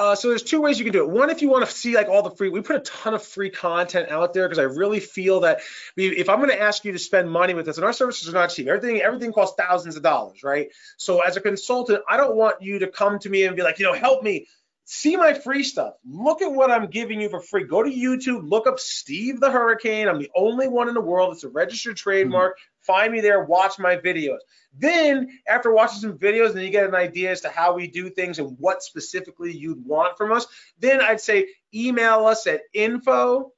Uh, 0.00 0.14
so 0.14 0.30
there's 0.30 0.42
two 0.42 0.62
ways 0.62 0.78
you 0.78 0.84
can 0.86 0.94
do 0.94 1.04
it. 1.04 1.10
One, 1.10 1.28
if 1.28 1.42
you 1.42 1.50
want 1.50 1.68
to 1.68 1.70
see 1.70 1.94
like 1.94 2.08
all 2.08 2.22
the 2.22 2.30
free, 2.30 2.48
we 2.48 2.62
put 2.62 2.76
a 2.76 2.80
ton 2.80 3.12
of 3.12 3.22
free 3.22 3.50
content 3.50 4.08
out 4.08 4.32
there 4.32 4.48
because 4.48 4.58
I 4.58 4.62
really 4.62 4.98
feel 4.98 5.40
that 5.40 5.60
if 5.94 6.30
I'm 6.30 6.38
going 6.38 6.48
to 6.48 6.58
ask 6.58 6.86
you 6.86 6.92
to 6.92 6.98
spend 6.98 7.30
money 7.30 7.52
with 7.52 7.68
us, 7.68 7.76
and 7.76 7.84
our 7.84 7.92
services 7.92 8.26
are 8.26 8.32
not 8.32 8.48
cheap, 8.48 8.66
everything 8.66 9.02
everything 9.02 9.30
costs 9.30 9.56
thousands 9.58 9.96
of 9.96 10.02
dollars, 10.02 10.42
right? 10.42 10.70
So 10.96 11.20
as 11.20 11.36
a 11.36 11.40
consultant, 11.42 12.00
I 12.08 12.16
don't 12.16 12.34
want 12.34 12.62
you 12.62 12.78
to 12.78 12.86
come 12.86 13.18
to 13.18 13.28
me 13.28 13.44
and 13.44 13.54
be 13.54 13.62
like, 13.62 13.78
you 13.78 13.84
know, 13.84 13.92
help 13.92 14.22
me 14.22 14.46
see 14.86 15.18
my 15.18 15.34
free 15.34 15.62
stuff. 15.64 15.92
Look 16.08 16.40
at 16.40 16.50
what 16.50 16.70
I'm 16.70 16.86
giving 16.86 17.20
you 17.20 17.28
for 17.28 17.42
free. 17.42 17.64
Go 17.64 17.82
to 17.82 17.90
YouTube, 17.90 18.48
look 18.48 18.66
up 18.66 18.80
Steve 18.80 19.38
the 19.38 19.50
Hurricane. 19.50 20.08
I'm 20.08 20.18
the 20.18 20.30
only 20.34 20.66
one 20.66 20.88
in 20.88 20.94
the 20.94 21.02
world. 21.02 21.34
It's 21.34 21.44
a 21.44 21.50
registered 21.50 21.98
trademark. 21.98 22.56
Find 22.82 23.12
me 23.12 23.20
there, 23.20 23.44
watch 23.44 23.78
my 23.78 23.96
videos. 23.96 24.38
Then, 24.76 25.28
after 25.48 25.72
watching 25.72 26.00
some 26.00 26.18
videos 26.18 26.50
and 26.52 26.62
you 26.62 26.70
get 26.70 26.86
an 26.86 26.94
idea 26.94 27.30
as 27.30 27.40
to 27.42 27.48
how 27.48 27.74
we 27.74 27.86
do 27.86 28.08
things 28.08 28.38
and 28.38 28.56
what 28.58 28.82
specifically 28.82 29.52
you'd 29.52 29.84
want 29.84 30.16
from 30.16 30.32
us, 30.32 30.46
then 30.78 31.00
I'd 31.00 31.20
say 31.20 31.48
email 31.74 32.26
us 32.26 32.46
at 32.46 32.62
info 32.72 33.52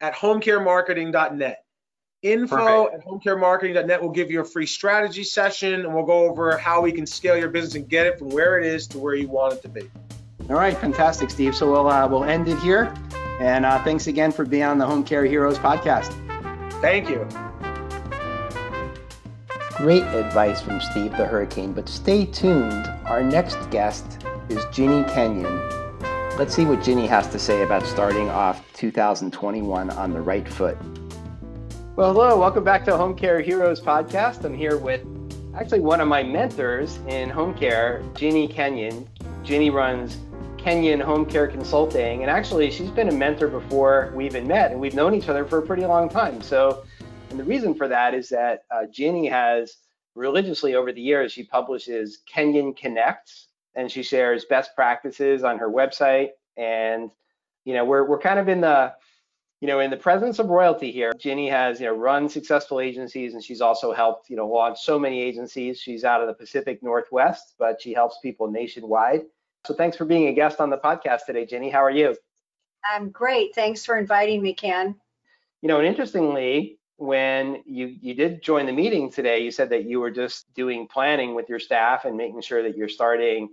at 0.00 0.14
homecaremarketing.net. 0.14 1.64
Info 2.22 2.86
Perfect. 2.86 2.94
at 2.94 3.06
homecaremarketing.net 3.06 4.00
will 4.00 4.10
give 4.10 4.30
you 4.30 4.40
a 4.40 4.44
free 4.44 4.64
strategy 4.64 5.24
session 5.24 5.80
and 5.80 5.94
we'll 5.94 6.06
go 6.06 6.24
over 6.30 6.56
how 6.56 6.80
we 6.80 6.90
can 6.90 7.06
scale 7.06 7.36
your 7.36 7.50
business 7.50 7.74
and 7.74 7.86
get 7.88 8.06
it 8.06 8.18
from 8.18 8.30
where 8.30 8.58
it 8.58 8.64
is 8.64 8.86
to 8.88 8.98
where 8.98 9.14
you 9.14 9.28
want 9.28 9.52
it 9.52 9.62
to 9.62 9.68
be. 9.68 9.90
All 10.48 10.56
right, 10.56 10.76
fantastic, 10.76 11.30
Steve. 11.30 11.54
So 11.54 11.70
we'll 11.70 11.88
uh, 11.88 12.06
we'll 12.08 12.24
end 12.24 12.48
it 12.48 12.58
here. 12.58 12.94
And 13.40 13.66
uh, 13.66 13.82
thanks 13.82 14.06
again 14.06 14.30
for 14.30 14.44
being 14.44 14.62
on 14.62 14.78
the 14.78 14.86
Home 14.86 15.04
Care 15.04 15.24
Heroes 15.24 15.58
podcast. 15.58 16.12
Thank 16.80 17.08
you. 17.08 17.26
Great 19.78 20.04
advice 20.04 20.60
from 20.60 20.80
Steve 20.80 21.10
the 21.16 21.26
Hurricane, 21.26 21.72
but 21.72 21.88
stay 21.88 22.26
tuned. 22.26 22.86
Our 23.06 23.24
next 23.24 23.58
guest 23.72 24.24
is 24.48 24.64
Ginny 24.70 25.02
Kenyon. 25.12 25.60
Let's 26.38 26.54
see 26.54 26.64
what 26.64 26.80
Ginny 26.80 27.08
has 27.08 27.26
to 27.30 27.40
say 27.40 27.62
about 27.62 27.84
starting 27.84 28.28
off 28.28 28.72
2021 28.74 29.90
on 29.90 30.12
the 30.12 30.20
right 30.20 30.48
foot. 30.48 30.78
Well, 31.96 32.12
hello, 32.12 32.38
welcome 32.38 32.62
back 32.62 32.84
to 32.84 32.96
Home 32.96 33.16
Care 33.16 33.40
Heroes 33.40 33.80
podcast. 33.80 34.44
I'm 34.44 34.54
here 34.54 34.78
with 34.78 35.04
actually 35.56 35.80
one 35.80 36.00
of 36.00 36.06
my 36.06 36.22
mentors 36.22 36.98
in 37.08 37.28
home 37.28 37.52
care, 37.52 38.00
Ginny 38.14 38.46
Kenyon. 38.46 39.08
Ginny 39.42 39.70
runs 39.70 40.18
Kenyon 40.56 41.00
Home 41.00 41.26
Care 41.26 41.48
Consulting, 41.48 42.22
and 42.22 42.30
actually 42.30 42.70
she's 42.70 42.90
been 42.90 43.08
a 43.08 43.12
mentor 43.12 43.48
before 43.48 44.12
we 44.14 44.24
even 44.24 44.46
met, 44.46 44.70
and 44.70 44.80
we've 44.80 44.94
known 44.94 45.16
each 45.16 45.28
other 45.28 45.44
for 45.44 45.58
a 45.58 45.62
pretty 45.62 45.84
long 45.84 46.08
time. 46.08 46.40
So, 46.42 46.84
and 47.34 47.40
the 47.40 47.44
reason 47.44 47.74
for 47.74 47.88
that 47.88 48.14
is 48.14 48.28
that 48.28 48.62
uh, 48.70 48.86
Ginny 48.92 49.26
has 49.26 49.78
religiously 50.14 50.76
over 50.76 50.92
the 50.92 51.00
years, 51.00 51.32
she 51.32 51.42
publishes 51.42 52.18
Kenyon 52.32 52.74
Connects, 52.74 53.48
and 53.74 53.90
she 53.90 54.04
shares 54.04 54.44
best 54.44 54.76
practices 54.76 55.42
on 55.42 55.58
her 55.58 55.68
website. 55.68 56.28
And 56.56 57.10
you 57.64 57.74
know, 57.74 57.84
we're 57.84 58.04
we're 58.04 58.20
kind 58.20 58.38
of 58.38 58.48
in 58.48 58.60
the 58.60 58.94
you 59.60 59.66
know, 59.66 59.80
in 59.80 59.90
the 59.90 59.96
presence 59.96 60.38
of 60.38 60.46
royalty 60.46 60.92
here, 60.92 61.12
Ginny 61.18 61.48
has, 61.48 61.80
you 61.80 61.86
know, 61.86 61.94
run 61.94 62.28
successful 62.28 62.78
agencies 62.78 63.34
and 63.34 63.42
she's 63.42 63.60
also 63.60 63.92
helped, 63.92 64.30
you 64.30 64.36
know, 64.36 64.46
launch 64.46 64.78
so 64.78 64.96
many 64.96 65.20
agencies. 65.20 65.80
She's 65.80 66.04
out 66.04 66.20
of 66.20 66.28
the 66.28 66.34
Pacific 66.34 66.84
Northwest, 66.84 67.54
but 67.58 67.82
she 67.82 67.92
helps 67.92 68.18
people 68.22 68.48
nationwide. 68.48 69.22
So 69.66 69.74
thanks 69.74 69.96
for 69.96 70.04
being 70.04 70.28
a 70.28 70.32
guest 70.32 70.60
on 70.60 70.70
the 70.70 70.76
podcast 70.76 71.24
today, 71.26 71.46
Ginny. 71.46 71.70
How 71.70 71.82
are 71.82 71.90
you? 71.90 72.14
I'm 72.94 73.10
great. 73.10 73.56
Thanks 73.56 73.84
for 73.84 73.96
inviting 73.96 74.40
me, 74.40 74.54
Ken. 74.54 74.94
You 75.62 75.68
know, 75.68 75.78
and 75.78 75.86
interestingly, 75.88 76.78
when 76.96 77.62
you 77.66 77.96
you 78.00 78.14
did 78.14 78.42
join 78.42 78.66
the 78.66 78.72
meeting 78.72 79.10
today, 79.10 79.40
you 79.40 79.50
said 79.50 79.70
that 79.70 79.84
you 79.84 80.00
were 80.00 80.10
just 80.10 80.52
doing 80.54 80.86
planning 80.86 81.34
with 81.34 81.48
your 81.48 81.58
staff 81.58 82.04
and 82.04 82.16
making 82.16 82.40
sure 82.40 82.62
that 82.62 82.76
you're 82.76 82.88
starting 82.88 83.48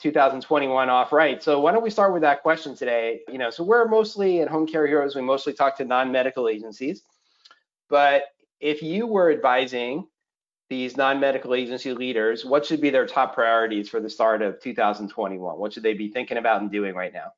2021 0.00 0.88
off 0.88 1.12
right. 1.12 1.42
So 1.42 1.60
why 1.60 1.72
don't 1.72 1.82
we 1.82 1.90
start 1.90 2.12
with 2.12 2.22
that 2.22 2.42
question 2.42 2.74
today? 2.74 3.20
You 3.28 3.38
know, 3.38 3.50
so 3.50 3.64
we're 3.64 3.86
mostly 3.88 4.40
at 4.40 4.48
Home 4.48 4.66
Care 4.66 4.86
Heroes, 4.86 5.14
we 5.14 5.22
mostly 5.22 5.52
talk 5.52 5.76
to 5.78 5.84
non-medical 5.84 6.48
agencies. 6.48 7.02
But 7.88 8.24
if 8.60 8.82
you 8.82 9.06
were 9.06 9.30
advising 9.30 10.06
these 10.68 10.96
non-medical 10.96 11.54
agency 11.54 11.92
leaders, 11.92 12.44
what 12.44 12.66
should 12.66 12.80
be 12.80 12.90
their 12.90 13.06
top 13.06 13.34
priorities 13.34 13.88
for 13.88 14.00
the 14.00 14.10
start 14.10 14.42
of 14.42 14.60
2021? 14.60 15.58
What 15.58 15.72
should 15.72 15.82
they 15.82 15.94
be 15.94 16.08
thinking 16.08 16.36
about 16.36 16.60
and 16.60 16.70
doing 16.70 16.94
right 16.94 17.12
now? 17.12 17.32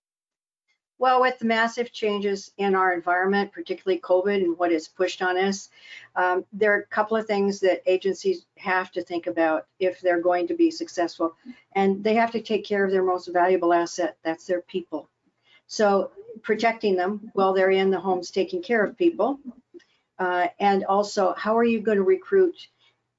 Well, 1.00 1.22
with 1.22 1.38
the 1.38 1.46
massive 1.46 1.92
changes 1.92 2.52
in 2.58 2.74
our 2.74 2.92
environment, 2.92 3.52
particularly 3.52 4.02
COVID 4.02 4.44
and 4.44 4.58
what 4.58 4.70
is 4.70 4.86
pushed 4.86 5.22
on 5.22 5.38
us, 5.38 5.70
um, 6.14 6.44
there 6.52 6.74
are 6.74 6.80
a 6.80 6.86
couple 6.88 7.16
of 7.16 7.26
things 7.26 7.58
that 7.60 7.80
agencies 7.86 8.44
have 8.58 8.92
to 8.92 9.02
think 9.02 9.26
about 9.26 9.66
if 9.78 10.02
they're 10.02 10.20
going 10.20 10.46
to 10.48 10.54
be 10.54 10.70
successful. 10.70 11.34
And 11.74 12.04
they 12.04 12.12
have 12.16 12.32
to 12.32 12.42
take 12.42 12.66
care 12.66 12.84
of 12.84 12.90
their 12.90 13.02
most 13.02 13.28
valuable 13.28 13.72
asset, 13.72 14.18
that's 14.22 14.44
their 14.44 14.60
people. 14.60 15.08
So 15.68 16.10
protecting 16.42 16.96
them 16.96 17.30
while 17.32 17.54
they're 17.54 17.70
in 17.70 17.90
the 17.90 17.98
homes 17.98 18.30
taking 18.30 18.60
care 18.62 18.84
of 18.84 18.98
people. 18.98 19.40
Uh, 20.18 20.48
and 20.58 20.84
also, 20.84 21.32
how 21.32 21.56
are 21.56 21.64
you 21.64 21.80
going 21.80 21.96
to 21.96 22.04
recruit 22.04 22.68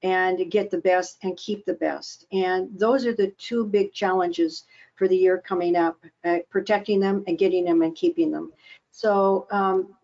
and 0.04 0.48
get 0.52 0.70
the 0.70 0.78
best 0.78 1.18
and 1.24 1.36
keep 1.36 1.64
the 1.64 1.74
best? 1.74 2.26
And 2.30 2.78
those 2.78 3.06
are 3.06 3.12
the 3.12 3.32
two 3.38 3.66
big 3.66 3.92
challenges 3.92 4.66
for 5.02 5.08
the 5.08 5.16
year 5.16 5.42
coming 5.44 5.74
up, 5.74 5.98
uh, 6.24 6.36
protecting 6.48 7.00
them 7.00 7.24
and 7.26 7.36
getting 7.36 7.64
them 7.64 7.82
and 7.82 7.96
keeping 7.96 8.30
them. 8.30 8.52
So 8.92 9.48
um, 9.50 9.96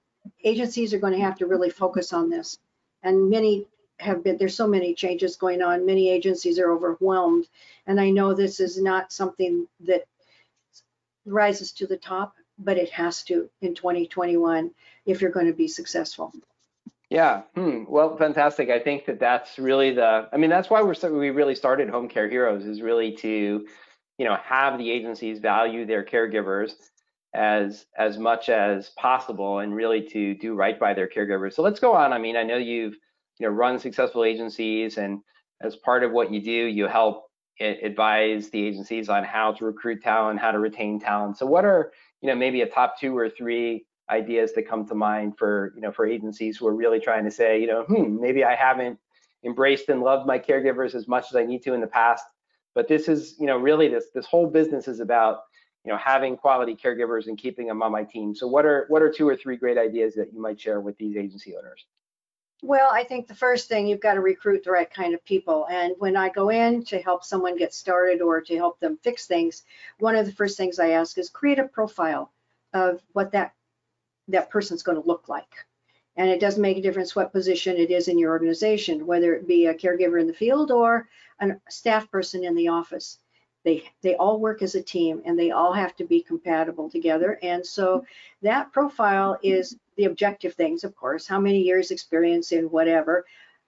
agencies 0.43 0.93
are 0.93 0.99
going 0.99 1.13
to 1.13 1.21
have 1.21 1.39
to 1.39 1.47
really 1.47 1.71
focus 1.71 2.13
on 2.13 2.29
this. 2.29 2.59
And 3.05 3.31
many 3.31 3.69
have 4.01 4.25
been, 4.25 4.39
there's 4.39 4.57
so 4.57 4.67
many 4.67 4.95
changes 4.95 5.37
going 5.37 5.63
on. 5.63 5.87
Many 5.87 6.11
agencies 6.11 6.59
are 6.59 6.73
overwhelmed. 6.73 7.47
And 7.87 8.01
I 8.01 8.11
know 8.11 8.35
this 8.35 8.59
is 8.59 8.83
not 8.83 9.13
something 9.13 9.69
that 9.87 10.03
rises 11.25 11.71
to 11.75 11.87
the 11.87 11.97
top, 11.97 12.35
but 12.59 12.77
it 12.77 12.91
has 12.91 13.23
to 13.25 13.49
in 13.61 13.77
2021 13.77 14.73
if 15.07 15.23
you're 15.23 15.31
going 15.31 15.47
to 15.47 15.53
be 15.53 15.69
successful. 15.69 16.33
Yeah, 17.09 17.43
hmm. 17.55 17.85
well, 17.87 18.17
fantastic. 18.17 18.69
I 18.69 18.81
think 18.81 19.07
that 19.07 19.21
that's 19.21 19.61
really 19.61 19.93
the, 19.93 20.29
I 20.33 20.37
mean, 20.37 20.51
that's 20.51 20.69
why 20.69 20.83
we're, 20.83 20.97
we 21.17 21.31
really 21.31 21.55
started 21.55 21.89
Home 21.89 22.09
Care 22.09 22.29
Heroes 22.29 22.67
is 22.67 22.83
really 22.83 23.13
to 23.19 23.65
you 24.19 24.25
know 24.25 24.37
have 24.45 24.79
the 24.79 24.91
agencies 24.91 25.39
value 25.39 25.87
their 25.87 26.05
caregivers 26.05 26.73
as 27.35 27.87
as 27.97 28.19
much 28.19 28.49
as 28.49 28.91
possible 28.91 29.61
and 29.61 29.75
really 29.75 30.03
to 30.03 30.35
do 30.37 30.55
right 30.55 30.79
by 30.79 30.95
their 30.95 31.09
caregivers. 31.09 31.55
So 31.55 31.63
let's 31.63 31.81
go 31.81 31.95
on. 31.95 32.13
I 32.13 32.19
mean 32.19 32.37
i 32.37 32.43
know 32.43 32.57
you've 32.57 32.95
you 33.39 33.47
know 33.47 33.53
run 33.53 33.79
successful 33.79 34.25
agencies 34.25 34.99
and 34.99 35.21
as 35.63 35.77
part 35.77 36.05
of 36.05 36.13
what 36.13 36.33
you 36.33 36.41
do 36.43 36.51
you 36.51 36.87
help 36.87 37.25
advise 37.61 38.51
the 38.51 38.65
agencies 38.65 39.09
on 39.09 39.25
how 39.25 39.53
to 39.53 39.65
recruit 39.65 40.03
talent 40.03 40.41
how 40.41 40.53
to 40.53 40.59
retain 40.59 41.01
talent. 41.01 41.39
So 41.39 41.47
what 41.47 41.65
are 41.65 41.93
you 42.21 42.29
know 42.29 42.35
maybe 42.35 42.63
a 42.63 42.69
top 42.69 42.99
two 42.99 43.17
or 43.17 43.31
three 43.31 43.85
ideas 44.11 44.53
that 44.55 44.69
come 44.69 44.87
to 44.87 44.95
mind 44.95 45.37
for 45.37 45.73
you 45.75 45.83
know 45.83 45.93
for 45.93 46.07
agencies 46.07 46.57
who 46.57 46.67
are 46.67 46.75
really 46.75 47.01
trying 47.01 47.25
to 47.25 47.31
say 47.31 47.61
you 47.61 47.67
know 47.67 47.83
hmm 47.85 48.19
maybe 48.21 48.45
i 48.45 48.55
haven't 48.55 48.99
embraced 49.45 49.89
and 49.89 50.03
loved 50.03 50.27
my 50.27 50.39
caregivers 50.39 50.95
as 50.95 51.07
much 51.07 51.27
as 51.31 51.37
i 51.37 51.45
need 51.45 51.63
to 51.63 51.75
in 51.75 51.81
the 51.81 51.87
past 51.87 52.25
but 52.75 52.89
this 52.89 53.09
is, 53.09 53.35
you 53.39 53.47
know, 53.47 53.57
really 53.57 53.89
this 53.89 54.07
this 54.15 54.27
whole 54.27 54.47
business 54.47 54.89
is 54.89 55.01
about, 55.01 55.43
you 55.85 55.93
know, 55.93 55.99
having 55.99 56.37
quality 56.37 56.75
caregivers 56.75 57.27
and 57.27 57.39
keeping 57.39 57.67
them 57.67 57.83
on 57.83 57.93
my 57.93 58.05
team. 58.05 58.35
So 58.35 58.47
what 58.47 58.65
are 58.65 58.87
what 58.89 59.03
are 59.03 59.11
two 59.11 59.29
or 59.29 59.37
three 59.37 59.57
great 59.57 59.79
ideas 59.79 60.15
that 60.15 60.33
you 60.33 60.41
might 60.41 60.61
share 60.61 60.81
with 60.81 60.97
these 60.99 61.17
agency 61.17 61.57
owners? 61.57 61.87
Well, 62.63 62.91
I 62.93 63.05
think 63.05 63.29
the 63.29 63.35
first 63.35 63.69
thing 63.69 63.87
you've 63.87 64.01
got 64.01 64.15
to 64.15 64.21
recruit 64.21 64.65
the 64.65 64.73
right 64.73 64.93
kind 64.93 65.15
of 65.15 65.25
people. 65.25 65.69
And 65.71 65.95
when 65.99 66.17
I 66.17 66.29
go 66.29 66.49
in 66.49 66.85
to 66.87 67.01
help 67.01 67.23
someone 67.23 67.57
get 67.57 67.73
started 67.73 68.21
or 68.21 68.41
to 68.41 68.57
help 68.57 68.81
them 68.81 68.99
fix 69.05 69.27
things, 69.27 69.63
one 70.01 70.17
of 70.17 70.27
the 70.27 70.33
first 70.33 70.57
things 70.57 70.81
I 70.81 70.91
ask 70.91 71.19
is 71.19 71.29
create 71.29 71.61
a 71.61 71.69
profile 71.69 72.33
of 72.75 73.01
what 73.13 73.33
that 73.33 73.55
that 74.27 74.51
person's 74.51 74.83
going 74.83 75.01
to 75.01 75.07
look 75.07 75.29
like. 75.29 75.55
And 76.19 76.29
it 76.29 76.41
doesn't 76.41 76.61
make 76.61 76.77
a 76.77 76.83
difference 76.83 77.15
what 77.15 77.33
position 77.33 77.77
it 77.77 77.91
is 77.91 78.09
in 78.09 78.19
your 78.19 78.33
organization, 78.33 79.07
whether 79.07 79.35
it 79.35 79.47
be 79.47 79.67
a 79.67 79.75
caregiver 79.75 80.21
in 80.21 80.27
the 80.27 80.35
field 80.35 80.71
or 80.71 81.09
a 81.41 81.53
staff 81.71 82.11
person 82.11 82.45
in 82.45 82.57
the 82.57 82.69
office. 82.69 83.19
They, 83.65 83.85
they 84.03 84.17
all 84.17 84.41
work 84.41 84.61
as 84.61 84.75
a 84.75 84.83
team 84.83 85.23
and 85.25 85.39
they 85.39 85.53
all 85.53 85.73
have 85.73 85.95
to 85.97 86.05
be 86.05 86.21
compatible 86.23 86.91
together. 86.91 87.39
And 87.43 87.65
so 87.65 88.05
that 88.43 88.73
profile 88.73 89.39
is 89.43 89.77
the 89.97 90.05
objective 90.05 90.55
things, 90.55 90.85
of 90.85 90.97
course, 90.97 91.27
how 91.27 91.39
many 91.39 91.61
years 91.61 91.91
experience 91.91 92.51
in 92.51 92.65
whatever, 92.65 93.25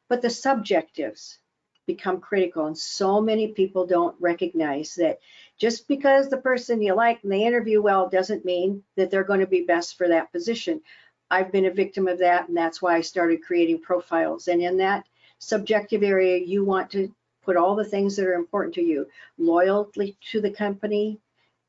but 0.08 0.20
the 0.20 0.30
subjectives 0.30 1.38
become 1.86 2.20
critical. 2.20 2.66
And 2.66 2.76
so 2.76 3.20
many 3.20 3.48
people 3.48 3.86
don't 3.86 4.16
recognize 4.20 4.94
that 4.96 5.20
just 5.58 5.86
because 5.86 6.28
the 6.28 6.36
person 6.38 6.82
you 6.82 6.94
like 6.94 7.22
and 7.22 7.32
they 7.32 7.44
interview 7.44 7.80
well 7.80 8.08
doesn't 8.08 8.44
mean 8.44 8.82
that 8.96 9.10
they're 9.10 9.24
going 9.24 9.40
to 9.40 9.46
be 9.46 9.62
best 9.62 9.96
for 9.96 10.08
that 10.08 10.32
position. 10.32 10.80
I've 11.30 11.52
been 11.52 11.66
a 11.66 11.70
victim 11.70 12.08
of 12.08 12.18
that, 12.18 12.48
and 12.48 12.56
that's 12.56 12.82
why 12.82 12.96
I 12.96 13.00
started 13.00 13.44
creating 13.44 13.80
profiles. 13.80 14.48
And 14.48 14.60
in 14.60 14.76
that 14.78 15.06
subjective 15.38 16.02
area, 16.02 16.38
you 16.38 16.64
want 16.64 16.90
to 16.90 17.14
put 17.42 17.56
all 17.56 17.76
the 17.76 17.84
things 17.84 18.16
that 18.16 18.26
are 18.26 18.34
important 18.34 18.74
to 18.74 18.82
you 18.82 19.06
loyalty 19.38 20.16
to 20.32 20.40
the 20.40 20.50
company, 20.50 21.18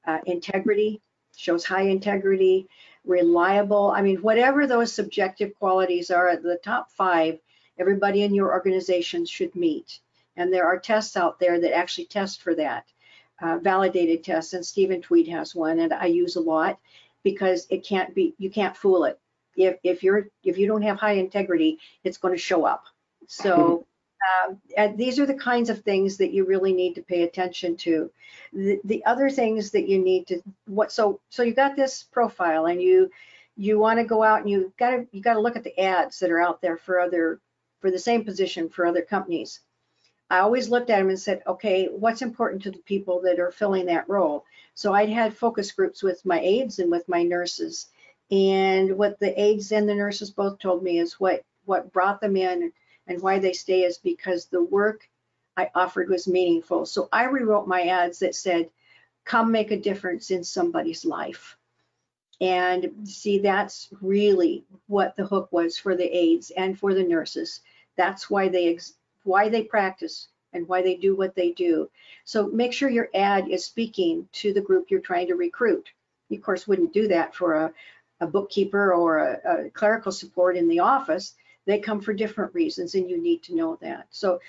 uh, 0.05 0.19
integrity, 0.25 1.01
shows 1.35 1.63
high 1.63 1.83
integrity, 1.83 2.67
reliable. 3.05 3.91
I 3.91 4.01
mean, 4.01 4.17
whatever 4.17 4.67
those 4.67 4.91
subjective 4.91 5.53
qualities 5.55 6.11
are, 6.11 6.35
the 6.35 6.59
top 6.63 6.91
five, 6.91 7.39
everybody 7.77 8.23
in 8.23 8.33
your 8.33 8.51
organization 8.51 9.25
should 9.25 9.55
meet. 9.55 9.99
And 10.37 10.51
there 10.51 10.65
are 10.65 10.79
tests 10.79 11.15
out 11.15 11.39
there 11.39 11.59
that 11.59 11.75
actually 11.75 12.05
test 12.05 12.41
for 12.41 12.55
that, 12.55 12.85
uh, 13.41 13.59
validated 13.59 14.23
tests. 14.23 14.53
And 14.53 14.65
Stephen 14.65 15.01
Tweed 15.01 15.27
has 15.27 15.55
one, 15.55 15.79
and 15.79 15.93
I 15.93 16.07
use 16.07 16.35
a 16.35 16.41
lot 16.41 16.79
because 17.23 17.67
it 17.69 17.85
can't 17.85 18.13
be, 18.15 18.33
you 18.37 18.49
can't 18.49 18.75
fool 18.75 19.05
it 19.05 19.19
if 19.55 19.77
if 19.83 20.03
you're 20.03 20.27
if 20.43 20.57
you 20.57 20.67
don't 20.67 20.81
have 20.81 20.97
high 20.97 21.13
integrity, 21.13 21.79
it's 22.03 22.17
going 22.17 22.33
to 22.33 22.39
show 22.39 22.65
up. 22.65 22.85
So 23.27 23.85
uh, 24.77 24.89
these 24.95 25.19
are 25.19 25.25
the 25.25 25.33
kinds 25.33 25.69
of 25.69 25.81
things 25.81 26.17
that 26.17 26.31
you 26.31 26.45
really 26.45 26.73
need 26.73 26.95
to 26.95 27.01
pay 27.01 27.23
attention 27.23 27.75
to. 27.77 28.11
The, 28.53 28.79
the 28.83 29.05
other 29.05 29.29
things 29.29 29.71
that 29.71 29.87
you 29.87 29.99
need 29.99 30.27
to 30.27 30.41
what 30.67 30.91
so 30.91 31.19
so 31.29 31.43
you 31.43 31.53
got 31.53 31.75
this 31.75 32.03
profile 32.03 32.67
and 32.67 32.81
you 32.81 33.09
you 33.57 33.79
want 33.79 33.99
to 33.99 34.05
go 34.05 34.23
out 34.23 34.41
and 34.41 34.49
you 34.49 34.73
got 34.77 34.91
to 34.91 35.07
you 35.11 35.21
got 35.21 35.33
to 35.33 35.39
look 35.39 35.55
at 35.55 35.63
the 35.63 35.79
ads 35.79 36.19
that 36.19 36.31
are 36.31 36.41
out 36.41 36.61
there 36.61 36.77
for 36.77 36.99
other 36.99 37.39
for 37.79 37.91
the 37.91 37.99
same 37.99 38.23
position 38.23 38.69
for 38.69 38.85
other 38.85 39.01
companies. 39.01 39.61
I 40.29 40.39
always 40.39 40.69
looked 40.69 40.89
at 40.89 40.99
them 40.99 41.09
and 41.09 41.19
said, 41.19 41.43
okay, 41.45 41.87
what's 41.87 42.21
important 42.21 42.63
to 42.63 42.71
the 42.71 42.77
people 42.79 43.21
that 43.23 43.39
are 43.39 43.51
filling 43.51 43.87
that 43.87 44.07
role? 44.07 44.45
So 44.75 44.93
I'd 44.93 45.09
had 45.09 45.35
focus 45.35 45.73
groups 45.73 46.01
with 46.01 46.25
my 46.25 46.39
aides 46.39 46.79
and 46.79 46.89
with 46.89 47.09
my 47.09 47.23
nurses 47.23 47.87
and 48.31 48.97
what 48.97 49.19
the 49.19 49.39
aides 49.39 49.71
and 49.73 49.87
the 49.87 49.93
nurses 49.95 50.31
both 50.31 50.57
told 50.59 50.83
me 50.83 50.99
is 50.99 51.19
what 51.19 51.43
what 51.65 51.91
brought 51.91 52.21
them 52.21 52.37
in 52.37 52.71
and 53.07 53.21
why 53.21 53.39
they 53.39 53.53
stay 53.53 53.83
is 53.83 53.97
because 53.97 54.45
the 54.45 54.63
work 54.63 55.07
I 55.57 55.69
offered 55.75 56.09
was 56.09 56.27
meaningful. 56.27 56.85
So 56.85 57.09
I 57.11 57.25
rewrote 57.25 57.67
my 57.67 57.83
ads 57.83 58.19
that 58.19 58.35
said, 58.35 58.69
"Come 59.25 59.51
make 59.51 59.71
a 59.71 59.77
difference 59.77 60.31
in 60.31 60.43
somebody's 60.43 61.05
life." 61.05 61.57
And 62.39 63.07
see, 63.07 63.39
that's 63.39 63.89
really 64.01 64.65
what 64.87 65.15
the 65.15 65.25
hook 65.25 65.51
was 65.51 65.77
for 65.77 65.95
the 65.95 66.05
aides 66.17 66.51
and 66.51 66.79
for 66.79 66.93
the 66.93 67.03
nurses. 67.03 67.61
That's 67.97 68.29
why 68.29 68.47
they 68.47 68.73
ex- 68.73 68.95
why 69.23 69.49
they 69.49 69.63
practice 69.63 70.29
and 70.53 70.67
why 70.67 70.81
they 70.81 70.95
do 70.95 71.15
what 71.15 71.35
they 71.35 71.51
do. 71.51 71.89
So 72.25 72.47
make 72.47 72.73
sure 72.73 72.89
your 72.89 73.09
ad 73.13 73.49
is 73.49 73.65
speaking 73.65 74.27
to 74.33 74.53
the 74.53 74.61
group 74.61 74.89
you're 74.89 74.99
trying 75.01 75.27
to 75.27 75.35
recruit. 75.35 75.91
You, 76.29 76.37
of 76.37 76.43
course, 76.43 76.67
wouldn't 76.67 76.93
do 76.93 77.07
that 77.09 77.35
for 77.35 77.55
a, 77.55 77.73
a 78.21 78.27
bookkeeper 78.27 78.93
or 78.93 79.17
a, 79.17 79.65
a 79.65 79.69
clerical 79.71 80.11
support 80.11 80.55
in 80.55 80.67
the 80.67 80.79
office. 80.79 81.35
They 81.65 81.79
come 81.79 81.99
for 81.99 82.13
different 82.13 82.53
reasons, 82.53 82.95
and 82.95 83.09
you 83.09 83.21
need 83.21 83.43
to 83.43 83.55
know 83.55 83.77
that. 83.81 84.07
So 84.11 84.39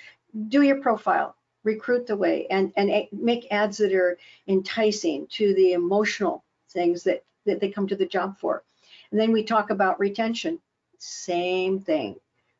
do 0.47 0.61
your 0.61 0.81
profile, 0.81 1.35
recruit 1.63 2.07
the 2.07 2.15
way, 2.15 2.47
and, 2.49 2.71
and 2.77 3.07
make 3.11 3.51
ads 3.51 3.77
that 3.77 3.93
are 3.93 4.17
enticing 4.47 5.27
to 5.27 5.53
the 5.55 5.73
emotional 5.73 6.43
things 6.69 7.03
that, 7.03 7.23
that 7.45 7.59
they 7.59 7.69
come 7.69 7.87
to 7.87 7.95
the 7.95 8.05
job 8.05 8.37
for. 8.39 8.63
And 9.11 9.19
then 9.19 9.31
we 9.31 9.43
talk 9.43 9.69
about 9.69 9.99
retention. 9.99 10.59
Same 10.97 11.79
thing. 11.79 12.15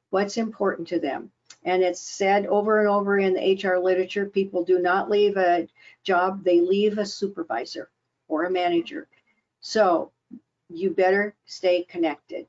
What's 0.09 0.37
important 0.37 0.87
to 0.89 0.99
them? 0.99 1.31
And 1.65 1.81
it's 1.81 2.01
said 2.01 2.45
over 2.47 2.79
and 2.79 2.89
over 2.89 3.17
in 3.17 3.33
the 3.33 3.55
HR 3.55 3.77
literature, 3.77 4.25
people 4.25 4.63
do 4.63 4.79
not 4.79 5.09
leave 5.09 5.37
a 5.37 5.67
job, 6.03 6.43
they 6.43 6.59
leave 6.59 6.97
a 6.97 7.05
supervisor 7.05 7.89
or 8.27 8.45
a 8.45 8.51
manager. 8.51 9.07
So 9.61 10.11
you 10.69 10.91
better 10.91 11.35
stay 11.45 11.83
connected. 11.83 12.47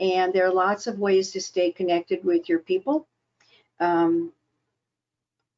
And 0.00 0.32
there 0.32 0.46
are 0.46 0.52
lots 0.52 0.86
of 0.86 0.98
ways 0.98 1.30
to 1.32 1.40
stay 1.40 1.70
connected 1.70 2.24
with 2.24 2.48
your 2.48 2.58
people. 2.58 3.06
Um, 3.80 4.32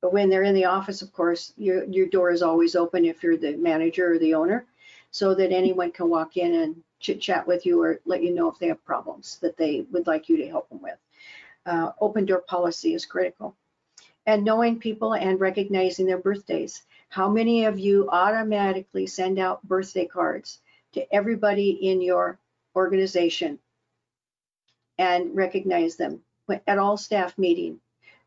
when 0.02 0.28
they're 0.28 0.42
in 0.42 0.54
the 0.54 0.66
office, 0.66 1.00
of 1.00 1.12
course, 1.12 1.54
your, 1.56 1.84
your 1.84 2.06
door 2.06 2.30
is 2.30 2.42
always 2.42 2.76
open 2.76 3.04
if 3.04 3.22
you're 3.22 3.38
the 3.38 3.56
manager 3.56 4.12
or 4.12 4.18
the 4.18 4.34
owner, 4.34 4.66
so 5.10 5.34
that 5.34 5.52
anyone 5.52 5.92
can 5.92 6.10
walk 6.10 6.36
in 6.36 6.54
and 6.54 6.82
chit 7.00 7.20
chat 7.20 7.46
with 7.46 7.64
you 7.64 7.80
or 7.80 8.00
let 8.04 8.22
you 8.22 8.34
know 8.34 8.50
if 8.50 8.58
they 8.58 8.68
have 8.68 8.84
problems 8.84 9.38
that 9.40 9.56
they 9.56 9.86
would 9.92 10.06
like 10.06 10.28
you 10.28 10.36
to 10.36 10.48
help 10.48 10.68
them 10.68 10.82
with 10.82 10.98
uh, 11.66 11.92
open 12.00 12.26
door 12.26 12.42
policy 12.46 12.94
is 12.94 13.06
critical. 13.06 13.56
And 14.26 14.44
knowing 14.44 14.78
people 14.78 15.14
and 15.14 15.40
recognizing 15.40 16.06
their 16.06 16.18
birthdays. 16.18 16.82
How 17.10 17.28
many 17.28 17.66
of 17.66 17.78
you 17.78 18.08
automatically 18.10 19.06
send 19.06 19.38
out 19.38 19.62
birthday 19.62 20.06
cards 20.06 20.60
to 20.94 21.14
everybody 21.14 21.70
in 21.70 22.00
your 22.00 22.38
organization 22.74 23.58
and 24.98 25.34
recognize 25.34 25.96
them 25.96 26.20
at 26.66 26.78
all 26.78 26.96
staff 26.96 27.36
meeting? 27.38 27.80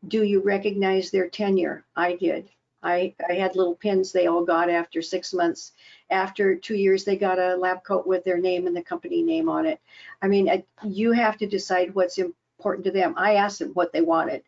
Do 0.06 0.22
you 0.22 0.40
recognize 0.40 1.10
their 1.10 1.28
tenure? 1.28 1.84
I 1.96 2.14
did. 2.14 2.50
I, 2.82 3.14
I 3.28 3.34
had 3.34 3.56
little 3.56 3.74
pins 3.74 4.12
they 4.12 4.26
all 4.26 4.44
got 4.44 4.70
after 4.70 5.02
six 5.02 5.34
months. 5.34 5.72
After 6.10 6.54
two 6.54 6.76
years, 6.76 7.04
they 7.04 7.16
got 7.16 7.38
a 7.38 7.56
lab 7.56 7.82
coat 7.82 8.06
with 8.06 8.22
their 8.22 8.38
name 8.38 8.66
and 8.66 8.76
the 8.76 8.82
company 8.82 9.22
name 9.22 9.48
on 9.48 9.66
it. 9.66 9.80
I 10.22 10.28
mean, 10.28 10.62
you 10.84 11.12
have 11.12 11.36
to 11.38 11.46
decide 11.46 11.94
what's 11.94 12.18
important 12.18 12.84
to 12.84 12.92
them. 12.92 13.14
I 13.16 13.34
asked 13.34 13.58
them 13.58 13.70
what 13.70 13.92
they 13.92 14.00
wanted, 14.00 14.42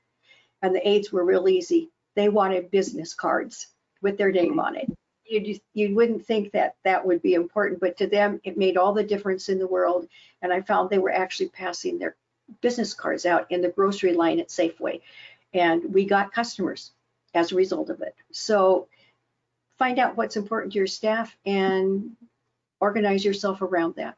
and 0.62 0.74
the 0.74 0.88
aides 0.88 1.10
were 1.10 1.24
real 1.24 1.48
easy. 1.48 1.90
They 2.14 2.28
wanted 2.28 2.70
business 2.70 3.14
cards 3.14 3.68
with 4.00 4.16
their 4.16 4.30
name 4.30 4.52
mm-hmm. 4.52 4.60
on 4.60 4.76
it. 4.76 4.90
You 5.30 5.58
you 5.74 5.94
wouldn't 5.94 6.26
think 6.26 6.52
that 6.52 6.74
that 6.84 7.06
would 7.06 7.22
be 7.22 7.34
important, 7.34 7.80
but 7.80 7.96
to 7.98 8.06
them 8.06 8.40
it 8.42 8.58
made 8.58 8.76
all 8.76 8.92
the 8.92 9.04
difference 9.04 9.48
in 9.48 9.58
the 9.58 9.66
world. 9.66 10.08
And 10.42 10.52
I 10.52 10.60
found 10.60 10.90
they 10.90 10.98
were 10.98 11.12
actually 11.12 11.50
passing 11.50 11.98
their 11.98 12.16
business 12.60 12.94
cards 12.94 13.24
out 13.26 13.46
in 13.50 13.62
the 13.62 13.68
grocery 13.68 14.12
line 14.12 14.40
at 14.40 14.48
Safeway, 14.48 15.00
and 15.54 15.94
we 15.94 16.04
got 16.04 16.32
customers 16.32 16.92
as 17.34 17.52
a 17.52 17.56
result 17.56 17.90
of 17.90 18.00
it. 18.02 18.14
So 18.32 18.88
find 19.78 19.98
out 19.98 20.16
what's 20.16 20.36
important 20.36 20.72
to 20.72 20.78
your 20.78 20.88
staff 20.88 21.36
and 21.46 22.16
organize 22.80 23.24
yourself 23.24 23.62
around 23.62 23.94
that. 23.96 24.16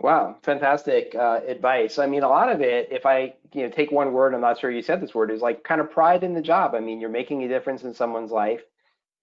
Wow, 0.00 0.36
fantastic 0.42 1.14
uh, 1.14 1.40
advice. 1.46 1.98
I 1.98 2.06
mean, 2.06 2.22
a 2.22 2.28
lot 2.28 2.50
of 2.50 2.60
it, 2.60 2.88
if 2.90 3.06
I 3.06 3.34
you 3.54 3.62
know 3.62 3.70
take 3.70 3.90
one 3.90 4.12
word, 4.12 4.34
I'm 4.34 4.40
not 4.40 4.58
sure 4.58 4.70
you 4.70 4.82
said 4.82 5.00
this 5.00 5.14
word, 5.14 5.30
is 5.30 5.40
like 5.40 5.62
kind 5.62 5.80
of 5.80 5.90
pride 5.90 6.24
in 6.24 6.34
the 6.34 6.42
job. 6.42 6.74
I 6.74 6.80
mean, 6.80 7.00
you're 7.00 7.08
making 7.08 7.44
a 7.44 7.48
difference 7.48 7.84
in 7.84 7.94
someone's 7.94 8.32
life. 8.32 8.62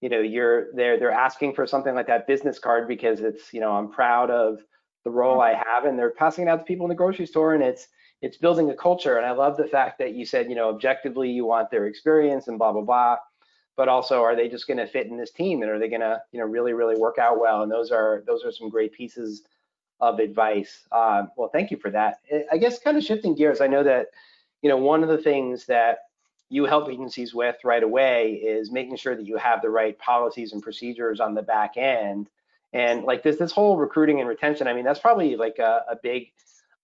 You 0.04 0.10
know, 0.10 0.20
you're 0.20 0.74
they're 0.74 1.00
they're 1.00 1.12
asking 1.12 1.54
for 1.54 1.66
something 1.66 1.96
like 1.96 2.08
that 2.08 2.28
business 2.28 2.60
card 2.60 2.88
because 2.88 3.22
it's 3.22 3.54
you 3.54 3.62
know 3.62 3.72
I'm 3.72 3.89
proud 3.89 4.30
of 4.30 4.60
the 5.06 5.12
role 5.12 5.42
I 5.42 5.54
have, 5.54 5.86
and 5.86 5.98
they're 5.98 6.12
passing 6.12 6.48
it 6.48 6.50
out 6.50 6.58
to 6.60 6.66
people 6.66 6.86
in 6.86 6.89
the 6.89 6.96
grocery 6.96 7.26
store, 7.26 7.54
and 7.54 7.63
it's 7.63 7.88
it's 8.22 8.38
building 8.38 8.70
a 8.70 8.76
culture. 8.76 9.18
And 9.18 9.26
I 9.26 9.32
love 9.32 9.58
the 9.58 9.68
fact 9.68 10.00
that 10.00 10.13
you 10.13 10.26
said 10.26 10.50
you 10.50 10.56
know 10.56 10.70
objectively 10.70 11.30
you 11.30 11.46
want 11.46 11.72
their 11.72 11.88
experience 11.88 12.50
and 12.50 12.58
blah 12.58 12.74
blah 12.74 12.82
blah, 12.82 13.18
but 13.78 13.88
also 13.88 14.22
are 14.22 14.36
they 14.36 14.50
just 14.50 14.68
going 14.68 14.78
to 14.78 14.88
fit 14.88 15.08
in 15.08 15.18
this 15.18 15.32
team 15.32 15.62
and 15.62 15.72
are 15.72 15.80
they 15.80 15.89
going 15.89 16.02
to 16.02 16.22
you 16.34 16.39
know 16.39 16.46
really 16.46 16.74
really 16.74 16.98
work 16.98 17.18
out 17.18 17.39
well? 17.39 17.63
And 17.63 17.72
those 17.72 17.89
are 17.92 18.24
those 18.28 18.44
are 18.44 18.52
some 18.52 18.70
great 18.70 18.92
pieces 18.92 19.44
of 20.04 20.20
advice. 20.20 20.86
Uh, 20.92 21.24
well, 21.38 21.50
thank 21.50 21.72
you 21.72 21.78
for 21.78 21.89
that. 21.92 22.18
I 22.52 22.58
guess 22.58 22.80
kind 22.80 22.98
of 22.98 23.04
shifting 23.04 23.36
gears, 23.36 23.62
I 23.62 23.68
know 23.68 23.84
that, 23.84 24.08
you 24.62 24.70
know, 24.70 24.78
one 24.78 25.02
of 25.02 25.10
the 25.10 25.18
things 25.18 25.66
that 25.68 26.00
you 26.54 26.66
help 26.66 26.88
agencies 26.88 27.34
with 27.34 27.56
right 27.63 27.82
away 27.82 28.34
is 28.34 28.72
making 28.72 28.96
sure 28.96 29.16
that 29.16 29.26
you 29.26 29.38
have 29.38 29.63
the 29.63 29.70
right 29.72 29.98
policies 29.98 30.54
and 30.54 30.62
procedures 30.62 31.20
on 31.20 31.34
the 31.34 31.42
back 31.42 31.78
end. 31.78 32.30
And 32.74 33.06
like 33.06 33.24
this, 33.24 33.38
this 33.38 33.52
whole 33.52 33.76
recruiting 33.76 34.20
and 34.20 34.30
retention, 34.30 34.68
I 34.68 34.74
mean, 34.74 34.86
that's 34.86 35.00
probably 35.00 35.36
like 35.36 35.58
a, 35.58 35.84
a 35.89 35.96
big, 35.96 36.32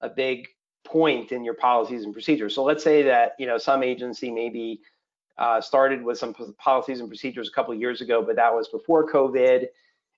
a 0.01 0.09
big 0.09 0.47
point 0.83 1.31
in 1.31 1.43
your 1.43 1.53
policies 1.53 2.03
and 2.03 2.13
procedures. 2.13 2.55
So 2.55 2.63
let's 2.63 2.83
say 2.83 3.03
that, 3.03 3.33
you 3.37 3.45
know, 3.45 3.59
some 3.59 3.83
agency 3.83 4.31
maybe 4.31 4.81
uh, 5.37 5.61
started 5.61 6.01
with 6.03 6.17
some 6.17 6.33
policies 6.57 6.99
and 6.99 7.07
procedures 7.07 7.47
a 7.47 7.51
couple 7.51 7.75
years 7.75 8.01
ago, 8.01 8.23
but 8.23 8.37
that 8.37 8.51
was 8.51 8.69
before 8.69 9.07
COVID 9.07 9.67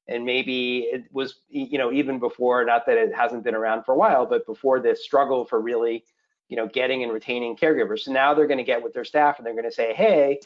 and 0.08 0.26
maybe 0.26 0.88
it 0.92 1.04
was 1.12 1.42
you 1.50 1.78
know 1.78 1.92
even 1.92 2.20
before 2.20 2.66
not 2.66 2.88
that 2.88 2.98
it 2.98 3.14
hasn't 3.14 3.44
been 3.44 3.54
around 3.54 3.84
for 3.84 3.94
a 3.94 3.96
while 3.96 4.26
but 4.26 4.48
before 4.48 4.80
this 4.80 5.04
struggle 5.04 5.46
for 5.46 5.62
really 5.62 6.04
you 6.52 6.58
know 6.58 6.68
getting 6.68 7.02
and 7.02 7.12
retaining 7.12 7.56
caregivers. 7.56 8.02
So 8.02 8.12
now 8.12 8.36
they're 8.36 8.46
going 8.46 8.60
to 8.60 8.64
get 8.64 8.84
with 8.84 8.94
their 8.94 9.06
staff 9.06 9.40
and 9.40 9.46
they're 9.46 9.56
going 9.56 9.66
to 9.66 9.72
say 9.72 9.94
hey 9.96 10.40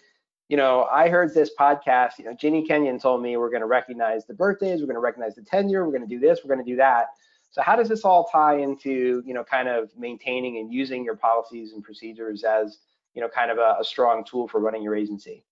you 0.47 0.55
know 0.55 0.87
i 0.91 1.09
heard 1.09 1.33
this 1.33 1.49
podcast 1.59 2.19
you 2.19 2.25
know 2.25 2.33
ginny 2.39 2.63
kenyon 2.63 2.99
told 2.99 3.19
me 3.19 3.35
we're 3.35 3.49
going 3.49 3.61
to 3.61 3.67
recognize 3.67 4.27
the 4.27 4.33
birthdays 4.33 4.79
we're 4.79 4.85
going 4.85 4.93
to 4.93 5.01
recognize 5.01 5.33
the 5.33 5.41
tenure 5.41 5.83
we're 5.83 5.97
going 5.97 6.07
to 6.07 6.15
do 6.15 6.19
this 6.19 6.41
we're 6.43 6.53
going 6.53 6.63
to 6.63 6.71
do 6.71 6.77
that. 6.77 7.07
So 7.49 7.61
how 7.61 7.77
does 7.77 7.87
this 7.87 8.03
all 8.03 8.25
tie 8.25 8.57
into 8.57 9.23
you 9.25 9.33
know 9.33 9.43
kind 9.43 9.67
of 9.67 9.89
maintaining 9.97 10.57
and 10.57 10.71
using 10.71 11.03
your 11.03 11.15
policies 11.15 11.73
and 11.73 11.83
procedures 11.83 12.43
as 12.43 12.79
you 13.13 13.21
know 13.21 13.29
kind 13.29 13.49
of 13.49 13.57
a, 13.57 13.77
a 13.79 13.83
strong 13.83 14.23
tool 14.23 14.47
for 14.47 14.59
running 14.59 14.83
your 14.83 14.95
agency? 14.95 15.43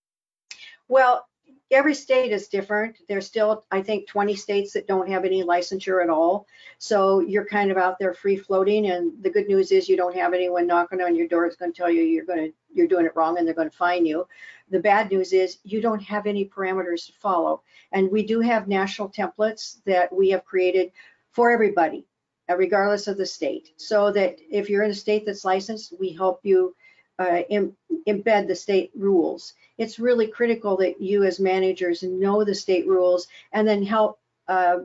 Well 0.86 1.26
every 1.70 1.94
state 1.94 2.32
is 2.32 2.48
different. 2.48 2.96
There's 3.08 3.26
still, 3.26 3.64
I 3.70 3.82
think, 3.82 4.06
20 4.06 4.36
states 4.36 4.72
that 4.72 4.86
don't 4.86 5.08
have 5.08 5.24
any 5.24 5.42
licensure 5.42 6.02
at 6.02 6.10
all. 6.10 6.46
So 6.78 7.20
you're 7.20 7.44
kind 7.44 7.70
of 7.70 7.76
out 7.76 7.98
there 7.98 8.14
free 8.14 8.36
floating. 8.36 8.86
And 8.86 9.22
the 9.22 9.30
good 9.30 9.48
news 9.48 9.72
is 9.72 9.88
you 9.88 9.96
don't 9.96 10.14
have 10.14 10.34
anyone 10.34 10.66
knocking 10.66 11.00
on 11.00 11.16
your 11.16 11.26
door 11.26 11.46
that's 11.46 11.56
going 11.56 11.72
to 11.72 11.76
tell 11.76 11.90
you 11.90 12.02
you're 12.02 12.24
going 12.24 12.46
to 12.46 12.52
you're 12.72 12.88
doing 12.88 13.06
it 13.06 13.14
wrong 13.14 13.38
and 13.38 13.46
they're 13.46 13.54
going 13.54 13.70
to 13.70 13.76
fine 13.76 14.04
you. 14.04 14.26
The 14.70 14.80
bad 14.80 15.10
news 15.10 15.32
is 15.32 15.58
you 15.62 15.80
don't 15.80 16.02
have 16.02 16.26
any 16.26 16.48
parameters 16.48 17.06
to 17.06 17.12
follow. 17.12 17.62
And 17.92 18.10
we 18.10 18.24
do 18.24 18.40
have 18.40 18.66
national 18.66 19.10
templates 19.10 19.82
that 19.84 20.12
we 20.12 20.30
have 20.30 20.44
created 20.44 20.90
for 21.30 21.50
everybody, 21.50 22.06
uh, 22.50 22.56
regardless 22.56 23.06
of 23.06 23.16
the 23.16 23.26
state. 23.26 23.70
So 23.76 24.10
that 24.12 24.38
if 24.50 24.68
you're 24.68 24.82
in 24.82 24.90
a 24.90 24.94
state 24.94 25.24
that's 25.24 25.44
licensed, 25.44 25.94
we 25.98 26.12
help 26.12 26.40
you 26.42 26.74
uh, 27.18 27.42
Im 27.48 27.76
embed 28.06 28.46
the 28.46 28.56
state 28.56 28.90
rules. 28.94 29.54
It's 29.78 29.98
really 29.98 30.26
critical 30.26 30.76
that 30.78 31.00
you 31.00 31.24
as 31.24 31.40
managers 31.40 32.02
know 32.02 32.44
the 32.44 32.54
state 32.54 32.86
rules 32.86 33.26
and 33.52 33.66
then 33.66 33.82
help 33.82 34.18
uh, 34.48 34.80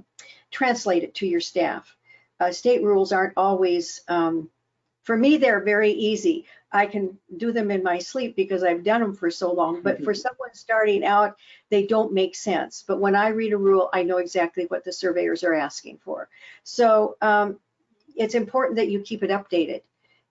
translate 0.52 1.04
it 1.04 1.14
to 1.16 1.28
your 1.28 1.42
staff. 1.42 1.96
Uh, 2.40 2.52
state 2.52 2.82
rules 2.84 3.12
aren't 3.12 3.34
always, 3.36 4.02
um, 4.08 4.50
for 5.04 5.18
me, 5.18 5.38
they're 5.38 5.64
very 5.64 5.92
easy. 5.92 6.46
I 6.72 6.86
can 6.86 7.18
do 7.38 7.52
them 7.52 7.72
in 7.72 7.84
my 7.84 7.98
sleep 7.98 8.36
because 8.36 8.64
I've 8.64 8.84
done 8.84 9.02
them 9.02 9.16
for 9.16 9.32
so 9.32 9.52
long, 9.52 9.82
but 9.82 10.04
for 10.04 10.14
someone 10.14 10.54
starting 10.54 11.04
out, 11.04 11.36
they 11.70 11.86
don't 11.86 12.14
make 12.14 12.36
sense. 12.36 12.84
But 12.88 13.00
when 13.00 13.16
I 13.16 13.30
read 13.30 13.54
a 13.54 13.58
rule, 13.58 13.90
I 13.92 14.04
know 14.04 14.18
exactly 14.18 14.66
what 14.66 14.84
the 14.84 14.94
surveyors 14.94 15.44
are 15.44 15.56
asking 15.56 15.98
for. 15.98 16.30
So 16.64 17.18
um, 17.22 17.60
it's 18.16 18.36
important 18.36 18.76
that 18.78 18.90
you 18.90 19.00
keep 19.00 19.24
it 19.24 19.32
updated. 19.32 19.82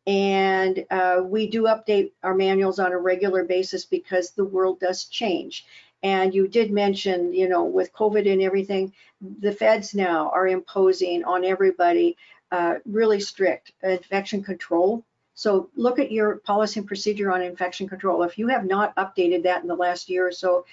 And 0.08 0.86
uh, 0.90 1.20
we 1.22 1.48
do 1.48 1.64
update 1.64 2.12
our 2.22 2.34
manuals 2.34 2.78
on 2.78 2.92
a 2.92 2.98
regular 2.98 3.44
basis 3.44 3.84
because 3.84 4.30
the 4.30 4.44
world 4.44 4.80
does 4.80 5.04
change. 5.04 5.66
And 6.02 6.34
you 6.34 6.48
did 6.48 6.72
mention, 6.72 7.34
you 7.34 7.46
know, 7.46 7.64
with 7.64 7.92
COVID 7.92 8.30
and 8.32 8.40
everything, 8.40 8.94
the 9.20 9.52
feds 9.52 9.94
now 9.94 10.30
are 10.30 10.48
imposing 10.48 11.24
on 11.24 11.44
everybody 11.44 12.16
uh, 12.50 12.76
really 12.86 13.20
strict 13.20 13.72
infection 13.82 14.42
control. 14.42 15.04
So 15.34 15.68
look 15.76 15.98
at 15.98 16.10
your 16.10 16.36
policy 16.36 16.80
and 16.80 16.86
procedure 16.88 17.30
on 17.30 17.42
infection 17.42 17.86
control. 17.86 18.22
If 18.22 18.38
you 18.38 18.48
have 18.48 18.64
not 18.64 18.96
updated 18.96 19.42
that 19.42 19.60
in 19.60 19.68
the 19.68 19.76
last 19.76 20.08
year 20.08 20.26
or 20.26 20.32
so, 20.32 20.64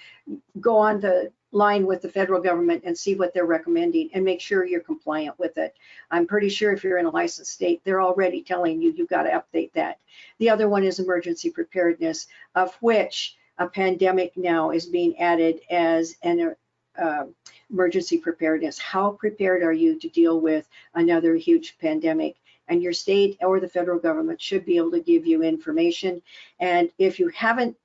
go 0.60 0.78
on 0.78 0.98
the 0.98 1.30
line 1.52 1.86
with 1.86 2.02
the 2.02 2.08
federal 2.08 2.40
government 2.40 2.82
and 2.84 2.96
see 2.96 3.14
what 3.14 3.32
they're 3.32 3.46
recommending 3.46 4.10
and 4.12 4.24
make 4.24 4.40
sure 4.40 4.66
you're 4.66 4.80
compliant 4.80 5.38
with 5.38 5.56
it. 5.58 5.74
I'm 6.10 6.26
pretty 6.26 6.48
sure 6.48 6.72
if 6.72 6.84
you're 6.84 6.98
in 6.98 7.06
a 7.06 7.10
licensed 7.10 7.52
state, 7.52 7.82
they're 7.84 8.02
already 8.02 8.42
telling 8.42 8.82
you 8.82 8.92
you've 8.92 9.08
got 9.08 9.22
to 9.22 9.42
update 9.42 9.72
that. 9.72 9.98
The 10.38 10.50
other 10.50 10.68
one 10.68 10.84
is 10.84 10.98
emergency 10.98 11.50
preparedness, 11.50 12.26
of 12.54 12.74
which 12.80 13.36
a 13.58 13.68
pandemic 13.68 14.36
now 14.36 14.70
is 14.70 14.86
being 14.86 15.18
added 15.18 15.60
as 15.70 16.16
an 16.22 16.54
uh, 16.98 17.24
emergency 17.70 18.18
preparedness. 18.18 18.78
How 18.78 19.12
prepared 19.12 19.62
are 19.62 19.72
you 19.72 19.98
to 19.98 20.08
deal 20.08 20.40
with 20.40 20.68
another 20.94 21.36
huge 21.36 21.78
pandemic? 21.78 22.36
And 22.68 22.82
your 22.82 22.92
state 22.92 23.38
or 23.40 23.60
the 23.60 23.68
federal 23.68 24.00
government 24.00 24.40
should 24.40 24.64
be 24.64 24.76
able 24.76 24.90
to 24.90 25.00
give 25.00 25.24
you 25.24 25.42
information. 25.42 26.20
And 26.58 26.90
if 26.98 27.20
you 27.20 27.28
haven't, 27.28 27.76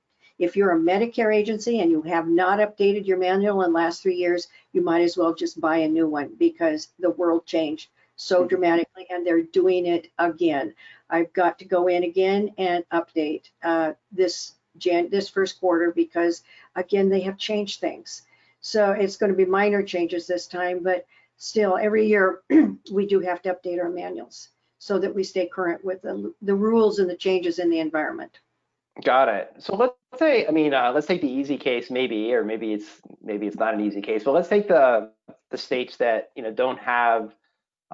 if 0.42 0.56
you're 0.56 0.72
a 0.72 0.78
Medicare 0.80 1.34
agency 1.34 1.80
and 1.80 1.90
you 1.90 2.02
have 2.02 2.28
not 2.28 2.58
updated 2.60 3.06
your 3.06 3.18
manual 3.18 3.62
in 3.62 3.72
the 3.72 3.78
last 3.78 4.02
three 4.02 4.16
years, 4.16 4.48
you 4.72 4.82
might 4.82 5.02
as 5.02 5.16
well 5.16 5.34
just 5.34 5.60
buy 5.60 5.78
a 5.78 5.88
new 5.88 6.08
one 6.08 6.34
because 6.38 6.92
the 6.98 7.10
world 7.10 7.46
changed 7.46 7.90
so 8.16 8.44
Mm-hmm. 8.44 8.56
dramatically 8.56 9.06
and 9.10 9.26
they're 9.26 9.42
doing 9.42 9.86
it 9.86 10.08
again. 10.18 10.74
I've 11.10 11.32
got 11.32 11.58
to 11.60 11.64
go 11.64 11.88
in 11.88 12.04
again 12.04 12.50
and 12.58 12.84
update 12.92 13.50
uh, 13.62 13.92
this 14.12 14.54
Jan, 14.78 15.10
this 15.10 15.28
first 15.28 15.60
quarter 15.60 15.92
because 15.92 16.42
again, 16.76 17.08
they 17.08 17.20
have 17.20 17.38
changed 17.38 17.80
things. 17.80 18.22
So 18.60 18.92
it's 18.92 19.16
going 19.16 19.32
to 19.32 19.36
be 19.36 19.44
minor 19.44 19.82
changes 19.82 20.26
this 20.26 20.46
time, 20.46 20.82
but 20.82 21.06
still 21.36 21.76
every 21.76 22.06
year 22.06 22.42
we 22.92 23.06
do 23.06 23.20
have 23.20 23.42
to 23.42 23.54
update 23.54 23.80
our 23.82 23.90
manuals 23.90 24.48
so 24.78 24.98
that 24.98 25.14
we 25.14 25.24
stay 25.24 25.46
current 25.46 25.84
with 25.84 26.02
the, 26.02 26.32
the 26.42 26.54
rules 26.54 26.98
and 26.98 27.08
the 27.10 27.16
changes 27.16 27.58
in 27.58 27.70
the 27.70 27.80
environment. 27.80 28.40
Got 29.04 29.28
it. 29.28 29.54
So 29.58 29.74
let's 29.76 29.94
say, 30.18 30.46
I 30.46 30.50
mean, 30.50 30.74
uh, 30.74 30.92
let's 30.92 31.06
take 31.06 31.20
the 31.20 31.30
easy 31.30 31.56
case, 31.56 31.90
maybe, 31.90 32.32
or 32.34 32.44
maybe 32.44 32.72
it's 32.72 33.00
maybe 33.22 33.46
it's 33.46 33.56
not 33.56 33.74
an 33.74 33.80
easy 33.80 34.02
case, 34.02 34.24
but 34.24 34.32
let's 34.32 34.48
take 34.48 34.68
the 34.68 35.10
the 35.50 35.58
states 35.58 35.96
that 35.98 36.30
you 36.36 36.42
know 36.42 36.52
don't 36.52 36.78
have 36.78 37.34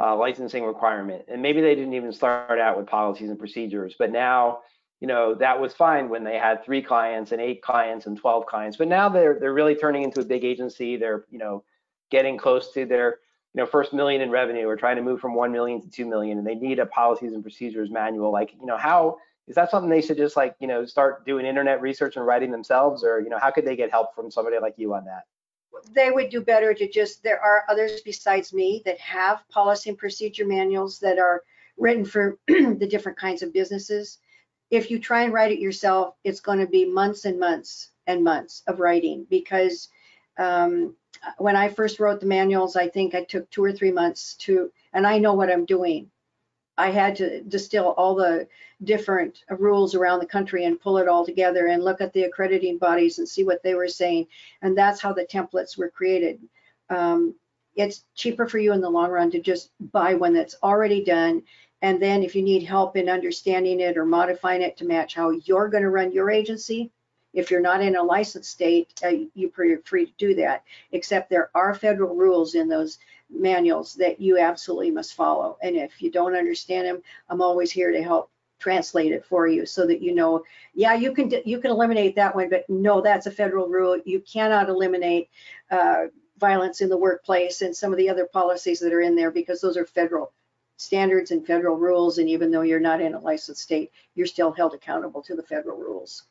uh, 0.00 0.16
licensing 0.16 0.64
requirement, 0.64 1.24
and 1.28 1.42
maybe 1.42 1.60
they 1.60 1.74
didn't 1.74 1.94
even 1.94 2.12
start 2.12 2.58
out 2.58 2.76
with 2.76 2.86
policies 2.86 3.30
and 3.30 3.38
procedures, 3.38 3.94
but 3.98 4.10
now, 4.10 4.60
you 5.00 5.06
know, 5.06 5.34
that 5.34 5.60
was 5.60 5.72
fine 5.72 6.08
when 6.08 6.24
they 6.24 6.38
had 6.38 6.64
three 6.64 6.82
clients 6.82 7.32
and 7.32 7.40
eight 7.40 7.62
clients 7.62 8.06
and 8.06 8.16
12 8.16 8.46
clients, 8.46 8.76
but 8.76 8.88
now 8.88 9.08
they're 9.08 9.38
they're 9.38 9.54
really 9.54 9.74
turning 9.74 10.02
into 10.02 10.20
a 10.20 10.24
big 10.24 10.44
agency. 10.44 10.96
They're 10.96 11.24
you 11.30 11.38
know 11.38 11.64
getting 12.10 12.38
close 12.38 12.72
to 12.72 12.84
their 12.84 13.18
you 13.54 13.60
know 13.60 13.66
first 13.66 13.92
million 13.92 14.20
in 14.22 14.30
revenue 14.30 14.66
or 14.66 14.76
trying 14.76 14.96
to 14.96 15.02
move 15.02 15.20
from 15.20 15.34
1 15.34 15.52
million 15.52 15.80
to 15.82 15.88
2 15.88 16.06
million, 16.06 16.38
and 16.38 16.46
they 16.46 16.54
need 16.54 16.78
a 16.78 16.86
policies 16.86 17.32
and 17.32 17.42
procedures 17.42 17.90
manual. 17.90 18.32
Like 18.32 18.54
you 18.58 18.66
know 18.66 18.76
how 18.76 19.18
is 19.48 19.54
that 19.54 19.70
something 19.70 19.90
they 19.90 20.02
should 20.02 20.16
just 20.16 20.36
like 20.36 20.54
you 20.60 20.68
know 20.68 20.84
start 20.84 21.26
doing 21.26 21.46
internet 21.46 21.80
research 21.80 22.16
and 22.16 22.26
writing 22.26 22.50
themselves 22.50 23.02
or 23.02 23.20
you 23.20 23.28
know 23.28 23.38
how 23.38 23.50
could 23.50 23.64
they 23.64 23.76
get 23.76 23.90
help 23.90 24.14
from 24.14 24.30
somebody 24.30 24.58
like 24.58 24.74
you 24.76 24.94
on 24.94 25.04
that 25.04 25.24
they 25.92 26.10
would 26.10 26.30
do 26.30 26.40
better 26.40 26.74
to 26.74 26.88
just, 26.88 27.22
there 27.22 27.40
are 27.40 27.64
others 27.68 28.00
besides 28.00 28.52
me 28.52 28.82
that 28.84 28.98
have 28.98 29.48
policy 29.48 29.90
and 29.90 29.98
procedure 29.98 30.46
manuals 30.46 30.98
that 31.00 31.18
are 31.18 31.42
written 31.76 32.04
for 32.04 32.38
the 32.48 32.88
different 32.88 33.18
kinds 33.18 33.42
of 33.42 33.52
businesses. 33.52 34.18
If 34.70 34.90
you 34.90 34.98
try 34.98 35.22
and 35.22 35.32
write 35.32 35.52
it 35.52 35.60
yourself, 35.60 36.14
it's 36.24 36.40
going 36.40 36.58
to 36.58 36.66
be 36.66 36.84
months 36.84 37.24
and 37.24 37.38
months 37.38 37.90
and 38.06 38.24
months 38.24 38.62
of 38.66 38.80
writing 38.80 39.26
because 39.30 39.88
um, 40.38 40.94
when 41.38 41.56
I 41.56 41.68
first 41.68 42.00
wrote 42.00 42.20
the 42.20 42.26
manuals, 42.26 42.76
I 42.76 42.88
think 42.88 43.14
I 43.14 43.24
took 43.24 43.48
two 43.50 43.64
or 43.64 43.72
three 43.72 43.92
months 43.92 44.34
to, 44.40 44.70
and 44.92 45.06
I 45.06 45.18
know 45.18 45.34
what 45.34 45.50
I'm 45.50 45.64
doing. 45.64 46.10
I 46.78 46.90
had 46.90 47.16
to 47.16 47.42
distill 47.42 47.88
all 47.98 48.14
the 48.14 48.46
different 48.84 49.42
rules 49.50 49.96
around 49.96 50.20
the 50.20 50.26
country 50.26 50.64
and 50.64 50.80
pull 50.80 50.96
it 50.98 51.08
all 51.08 51.26
together 51.26 51.66
and 51.66 51.84
look 51.84 52.00
at 52.00 52.12
the 52.12 52.22
accrediting 52.22 52.78
bodies 52.78 53.18
and 53.18 53.28
see 53.28 53.44
what 53.44 53.62
they 53.64 53.74
were 53.74 53.88
saying. 53.88 54.28
And 54.62 54.78
that's 54.78 55.00
how 55.00 55.12
the 55.12 55.26
templates 55.26 55.76
were 55.76 55.90
created. 55.90 56.40
Um, 56.88 57.34
it's 57.74 58.04
cheaper 58.14 58.46
for 58.46 58.58
you 58.58 58.72
in 58.72 58.80
the 58.80 58.88
long 58.88 59.10
run 59.10 59.30
to 59.32 59.40
just 59.40 59.70
buy 59.92 60.14
one 60.14 60.32
that's 60.32 60.54
already 60.62 61.04
done. 61.04 61.42
And 61.82 62.00
then 62.00 62.22
if 62.22 62.36
you 62.36 62.42
need 62.42 62.62
help 62.62 62.96
in 62.96 63.08
understanding 63.08 63.80
it 63.80 63.96
or 63.96 64.04
modifying 64.04 64.62
it 64.62 64.76
to 64.78 64.84
match 64.84 65.14
how 65.14 65.30
you're 65.30 65.68
going 65.68 65.82
to 65.82 65.90
run 65.90 66.12
your 66.12 66.30
agency, 66.30 66.92
if 67.34 67.50
you're 67.50 67.60
not 67.60 67.82
in 67.82 67.96
a 67.96 68.02
licensed 68.02 68.50
state, 68.50 68.92
uh, 69.04 69.12
you're 69.34 69.50
free 69.84 70.06
to 70.06 70.12
do 70.16 70.34
that, 70.36 70.62
except 70.92 71.28
there 71.28 71.50
are 71.54 71.74
federal 71.74 72.14
rules 72.14 72.54
in 72.54 72.68
those 72.68 72.98
manuals 73.30 73.94
that 73.94 74.20
you 74.20 74.38
absolutely 74.38 74.90
must 74.90 75.14
follow. 75.14 75.58
And 75.62 75.76
if 75.76 76.00
you 76.00 76.10
don't 76.10 76.36
understand 76.36 76.86
them, 76.86 77.02
I'm 77.28 77.42
always 77.42 77.70
here 77.70 77.92
to 77.92 78.02
help 78.02 78.30
translate 78.58 79.12
it 79.12 79.24
for 79.24 79.46
you 79.46 79.64
so 79.66 79.86
that 79.86 80.02
you 80.02 80.14
know, 80.14 80.42
yeah, 80.74 80.94
you 80.94 81.12
can 81.12 81.32
you 81.44 81.60
can 81.60 81.70
eliminate 81.70 82.16
that 82.16 82.34
one, 82.34 82.48
but 82.48 82.68
no, 82.68 83.00
that's 83.00 83.26
a 83.26 83.30
federal 83.30 83.68
rule. 83.68 84.00
You 84.04 84.20
cannot 84.20 84.68
eliminate 84.68 85.30
uh, 85.70 86.06
violence 86.38 86.80
in 86.80 86.88
the 86.88 86.96
workplace 86.96 87.62
and 87.62 87.76
some 87.76 87.92
of 87.92 87.98
the 87.98 88.08
other 88.08 88.26
policies 88.26 88.80
that 88.80 88.92
are 88.92 89.00
in 89.00 89.16
there 89.16 89.30
because 89.30 89.60
those 89.60 89.76
are 89.76 89.86
federal 89.86 90.32
standards 90.76 91.30
and 91.30 91.46
federal 91.46 91.76
rules. 91.76 92.18
And 92.18 92.28
even 92.28 92.50
though 92.50 92.62
you're 92.62 92.80
not 92.80 93.00
in 93.00 93.14
a 93.14 93.20
licensed 93.20 93.62
state, 93.62 93.90
you're 94.14 94.26
still 94.26 94.52
held 94.52 94.74
accountable 94.74 95.22
to 95.22 95.34
the 95.34 95.42
federal 95.42 95.76
rules. 95.76 96.24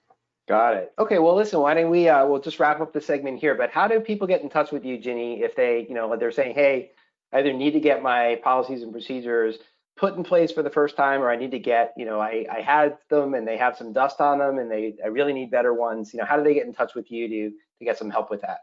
Got 0.47 0.75
it. 0.75 0.93
Okay, 0.97 1.19
well, 1.19 1.35
listen, 1.35 1.59
why 1.59 1.73
don't 1.73 1.89
we, 1.89 2.07
uh, 2.07 2.25
we'll 2.25 2.39
just 2.39 2.59
wrap 2.59 2.79
up 2.79 2.93
the 2.93 3.01
segment 3.01 3.39
here, 3.39 3.55
but 3.55 3.69
how 3.69 3.87
do 3.87 3.99
people 3.99 4.27
get 4.27 4.41
in 4.41 4.49
touch 4.49 4.71
with 4.71 4.85
you, 4.85 4.97
Ginny, 4.97 5.41
if 5.41 5.55
they, 5.55 5.85
you 5.89 5.93
know, 5.93 6.15
they're 6.15 6.31
saying, 6.31 6.55
hey, 6.55 6.91
I 7.33 7.39
either 7.39 7.51
need 7.51 7.71
to 7.71 7.81
get 7.81 8.01
my 8.01 8.39
policies 8.43 8.81
and 8.81 8.93
procedures 8.93 9.57
put 9.97 10.15
in 10.15 10.23
place 10.23 10.51
for 10.51 10.63
the 10.63 10.69
first 10.69 10.95
time, 10.95 11.21
or 11.21 11.29
I 11.29 11.35
need 11.35 11.51
to 11.51 11.59
get, 11.59 11.93
you 11.97 12.05
know, 12.05 12.21
I, 12.21 12.45
I 12.49 12.61
had 12.61 12.97
them 13.09 13.33
and 13.33 13.45
they 13.45 13.57
have 13.57 13.75
some 13.75 13.91
dust 13.91 14.21
on 14.21 14.39
them 14.39 14.57
and 14.57 14.71
they, 14.71 14.95
I 15.03 15.07
really 15.07 15.33
need 15.33 15.51
better 15.51 15.73
ones. 15.73 16.13
You 16.13 16.19
know, 16.19 16.25
how 16.25 16.37
do 16.37 16.43
they 16.43 16.53
get 16.53 16.65
in 16.65 16.73
touch 16.73 16.95
with 16.95 17.11
you 17.11 17.27
to, 17.27 17.49
to 17.49 17.85
get 17.85 17.97
some 17.97 18.09
help 18.09 18.29
with 18.29 18.41
that? 18.41 18.59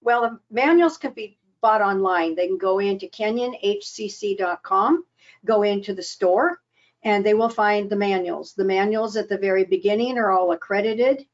Well, 0.00 0.22
the 0.22 0.38
manuals 0.50 0.96
can 0.96 1.12
be 1.12 1.38
bought 1.60 1.82
online. 1.82 2.34
They 2.34 2.46
can 2.46 2.56
go 2.58 2.78
into 2.78 3.08
kenyonhcc.com, 3.08 5.04
go 5.44 5.62
into 5.62 5.94
the 5.94 6.02
store, 6.02 6.60
and 7.04 7.24
they 7.24 7.34
will 7.34 7.50
find 7.50 7.88
the 7.88 7.96
manuals. 7.96 8.54
The 8.54 8.64
manuals 8.64 9.16
at 9.16 9.28
the 9.28 9.36
very 9.36 9.64
beginning 9.64 10.16
are 10.16 10.30
all 10.30 10.52
accredited. 10.52 11.26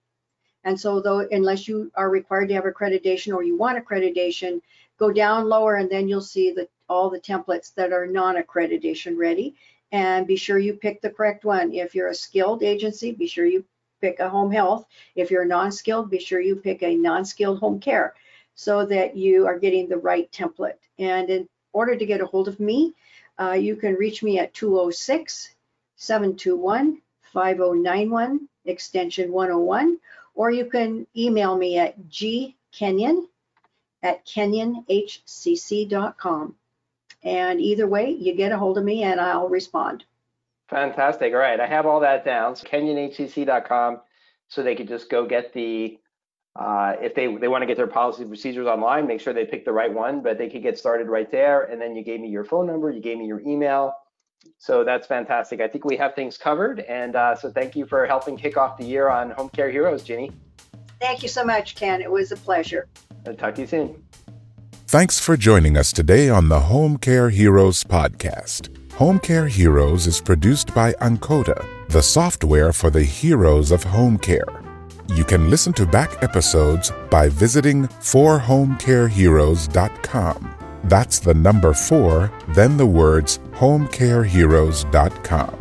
And 0.65 0.79
so 0.79 1.01
though, 1.01 1.21
unless 1.31 1.69
you 1.69 1.91
are 1.95 2.11
required 2.11 2.49
to 2.49 2.55
have 2.55 2.65
accreditation 2.65 3.33
or 3.35 3.45
you 3.45 3.57
want 3.57 3.83
accreditation, 3.83 4.61
go 4.99 5.13
down 5.13 5.49
lower 5.49 5.77
and 5.77 5.89
then 5.89 6.09
you'll 6.09 6.21
see 6.21 6.51
the, 6.51 6.69
all 6.89 7.09
the 7.09 7.21
templates 7.21 7.73
that 7.75 7.93
are 7.93 8.05
non-accreditation 8.05 9.17
ready. 9.17 9.55
And 9.93 10.27
be 10.27 10.37
sure 10.37 10.59
you 10.59 10.75
pick 10.75 11.01
the 11.01 11.11
correct 11.11 11.45
one. 11.45 11.73
If 11.73 11.95
you're 11.95 12.09
a 12.09 12.15
skilled 12.15 12.63
agency, 12.63 13.13
be 13.13 13.29
sure 13.29 13.47
you 13.47 13.65
pick 14.01 14.19
a 14.19 14.29
home 14.29 14.51
health. 14.51 14.87
If 15.15 15.31
you're 15.31 15.45
non-skilled, 15.45 16.11
be 16.11 16.19
sure 16.19 16.41
you 16.41 16.57
pick 16.57 16.83
a 16.83 16.97
non-skilled 16.97 17.61
home 17.61 17.79
care 17.79 18.15
so 18.55 18.85
that 18.87 19.17
you 19.17 19.47
are 19.47 19.59
getting 19.59 19.89
the 19.89 19.97
right 19.97 20.31
template. 20.33 20.79
And 20.99 21.31
in 21.31 21.49
order 21.73 21.97
to 21.97 22.07
get 22.07 22.21
a 22.21 22.27
hold 22.27 22.49
of 22.49 22.61
me, 22.61 22.95
uh, 23.41 23.53
you 23.53 23.77
can 23.77 23.95
reach 23.95 24.23
me 24.23 24.39
at 24.39 24.53
206 24.53 25.55
721 26.01 27.01
5091, 27.33 28.49
extension 28.65 29.31
101, 29.31 29.99
or 30.35 30.51
you 30.51 30.65
can 30.65 31.07
email 31.15 31.55
me 31.57 31.79
at 31.79 31.95
gkenyon 32.09 33.27
at 34.03 34.27
kenyonhcc.com. 34.27 36.55
And 37.23 37.61
either 37.61 37.87
way, 37.87 38.13
you 38.13 38.35
get 38.35 38.51
a 38.51 38.57
hold 38.57 38.79
of 38.79 38.85
me 38.85 39.03
and 39.03 39.21
I'll 39.21 39.51
respond. 39.51 40.05
Fantastic. 40.69 41.35
All 41.35 41.39
right, 41.39 41.61
I 41.61 41.67
have 41.67 41.85
all 41.85 42.01
that 42.01 42.25
down. 42.25 42.57
So 42.57 42.67
kenyonhcc.com, 42.67 44.01
so 44.49 44.63
they 44.63 44.75
could 44.75 44.89
just 44.89 45.11
go 45.11 45.27
get 45.27 45.53
the, 45.53 45.99
uh, 46.57 46.95
if 47.03 47.15
they, 47.15 47.27
they 47.37 47.49
want 47.49 47.61
to 47.61 47.67
get 47.67 47.77
their 47.77 47.87
policy 47.87 48.25
procedures 48.25 48.67
online, 48.67 49.07
make 49.07 49.21
sure 49.21 49.35
they 49.35 49.45
pick 49.45 49.67
the 49.67 49.73
right 49.73 49.93
one, 49.93 50.23
but 50.23 50.39
they 50.39 50.49
could 50.49 50.63
get 50.63 50.79
started 50.79 51.09
right 51.09 51.31
there. 51.31 51.65
And 51.65 51.79
then 51.79 51.95
you 51.95 52.03
gave 52.03 52.21
me 52.21 52.29
your 52.29 52.45
phone 52.45 52.67
number, 52.67 52.91
you 52.91 53.03
gave 53.03 53.19
me 53.19 53.27
your 53.27 53.41
email. 53.41 53.93
So 54.59 54.85
that's 54.85 55.07
fantastic. 55.07 55.61
I 55.61 55.69
think 55.69 55.85
we 55.85 55.97
have 55.97 56.15
things 56.15 56.37
covered. 56.37 56.81
And 56.81 57.17
uh, 57.17 57.35
so 57.35 57.51
thank 57.51 57.75
you 57.75 57.87
for 57.87 58.07
helping 58.07 58.37
kick 58.37 58.57
off 58.57 58.77
the 58.77 58.85
year 58.85 59.09
on 59.09 59.31
Home 59.31 59.49
Care 59.49 59.71
Heroes, 59.71 60.03
Ginny. 60.03 60.33
Thank 61.01 61.23
you 61.23 61.29
so 61.29 61.45
much, 61.45 61.77
Ken. 61.77 62.03
It 62.03 62.11
was 62.11 62.31
a 62.31 62.37
pleasure. 62.37 62.87
I'll 63.27 63.35
talk 63.35 63.55
to 63.55 63.63
you 63.63 63.67
soon. 63.67 64.03
Thanks 64.87 65.21
for 65.21 65.37
joining 65.37 65.77
us 65.77 65.93
today 65.93 66.29
on 66.29 66.49
the 66.49 66.61
Home 66.61 66.99
Care 66.99 67.31
Heroes 67.31 67.85
podcast. 67.85 68.77
Home 68.95 69.19
Care 69.19 69.47
Heroes 69.47 70.07
is 70.07 70.21
produced 70.21 70.75
by 70.75 70.93
Ankota, 70.95 71.67
the 71.89 72.03
software 72.03 72.73
for 72.73 72.91
the 72.91 73.03
heroes 73.03 73.71
of 73.71 73.83
home 73.83 74.19
care. 74.19 74.63
You 75.15 75.25
can 75.25 75.49
listen 75.49 75.73
to 75.75 75.87
back 75.87 76.23
episodes 76.23 76.93
by 77.09 77.31
visiting 77.31 77.89
forhomecareheroes.com. 77.89 80.60
That's 80.85 81.19
the 81.19 81.35
number 81.35 81.73
four, 81.73 82.31
then 82.49 82.77
the 82.77 82.87
words 82.87 83.39
homecareheroes.com. 83.53 85.60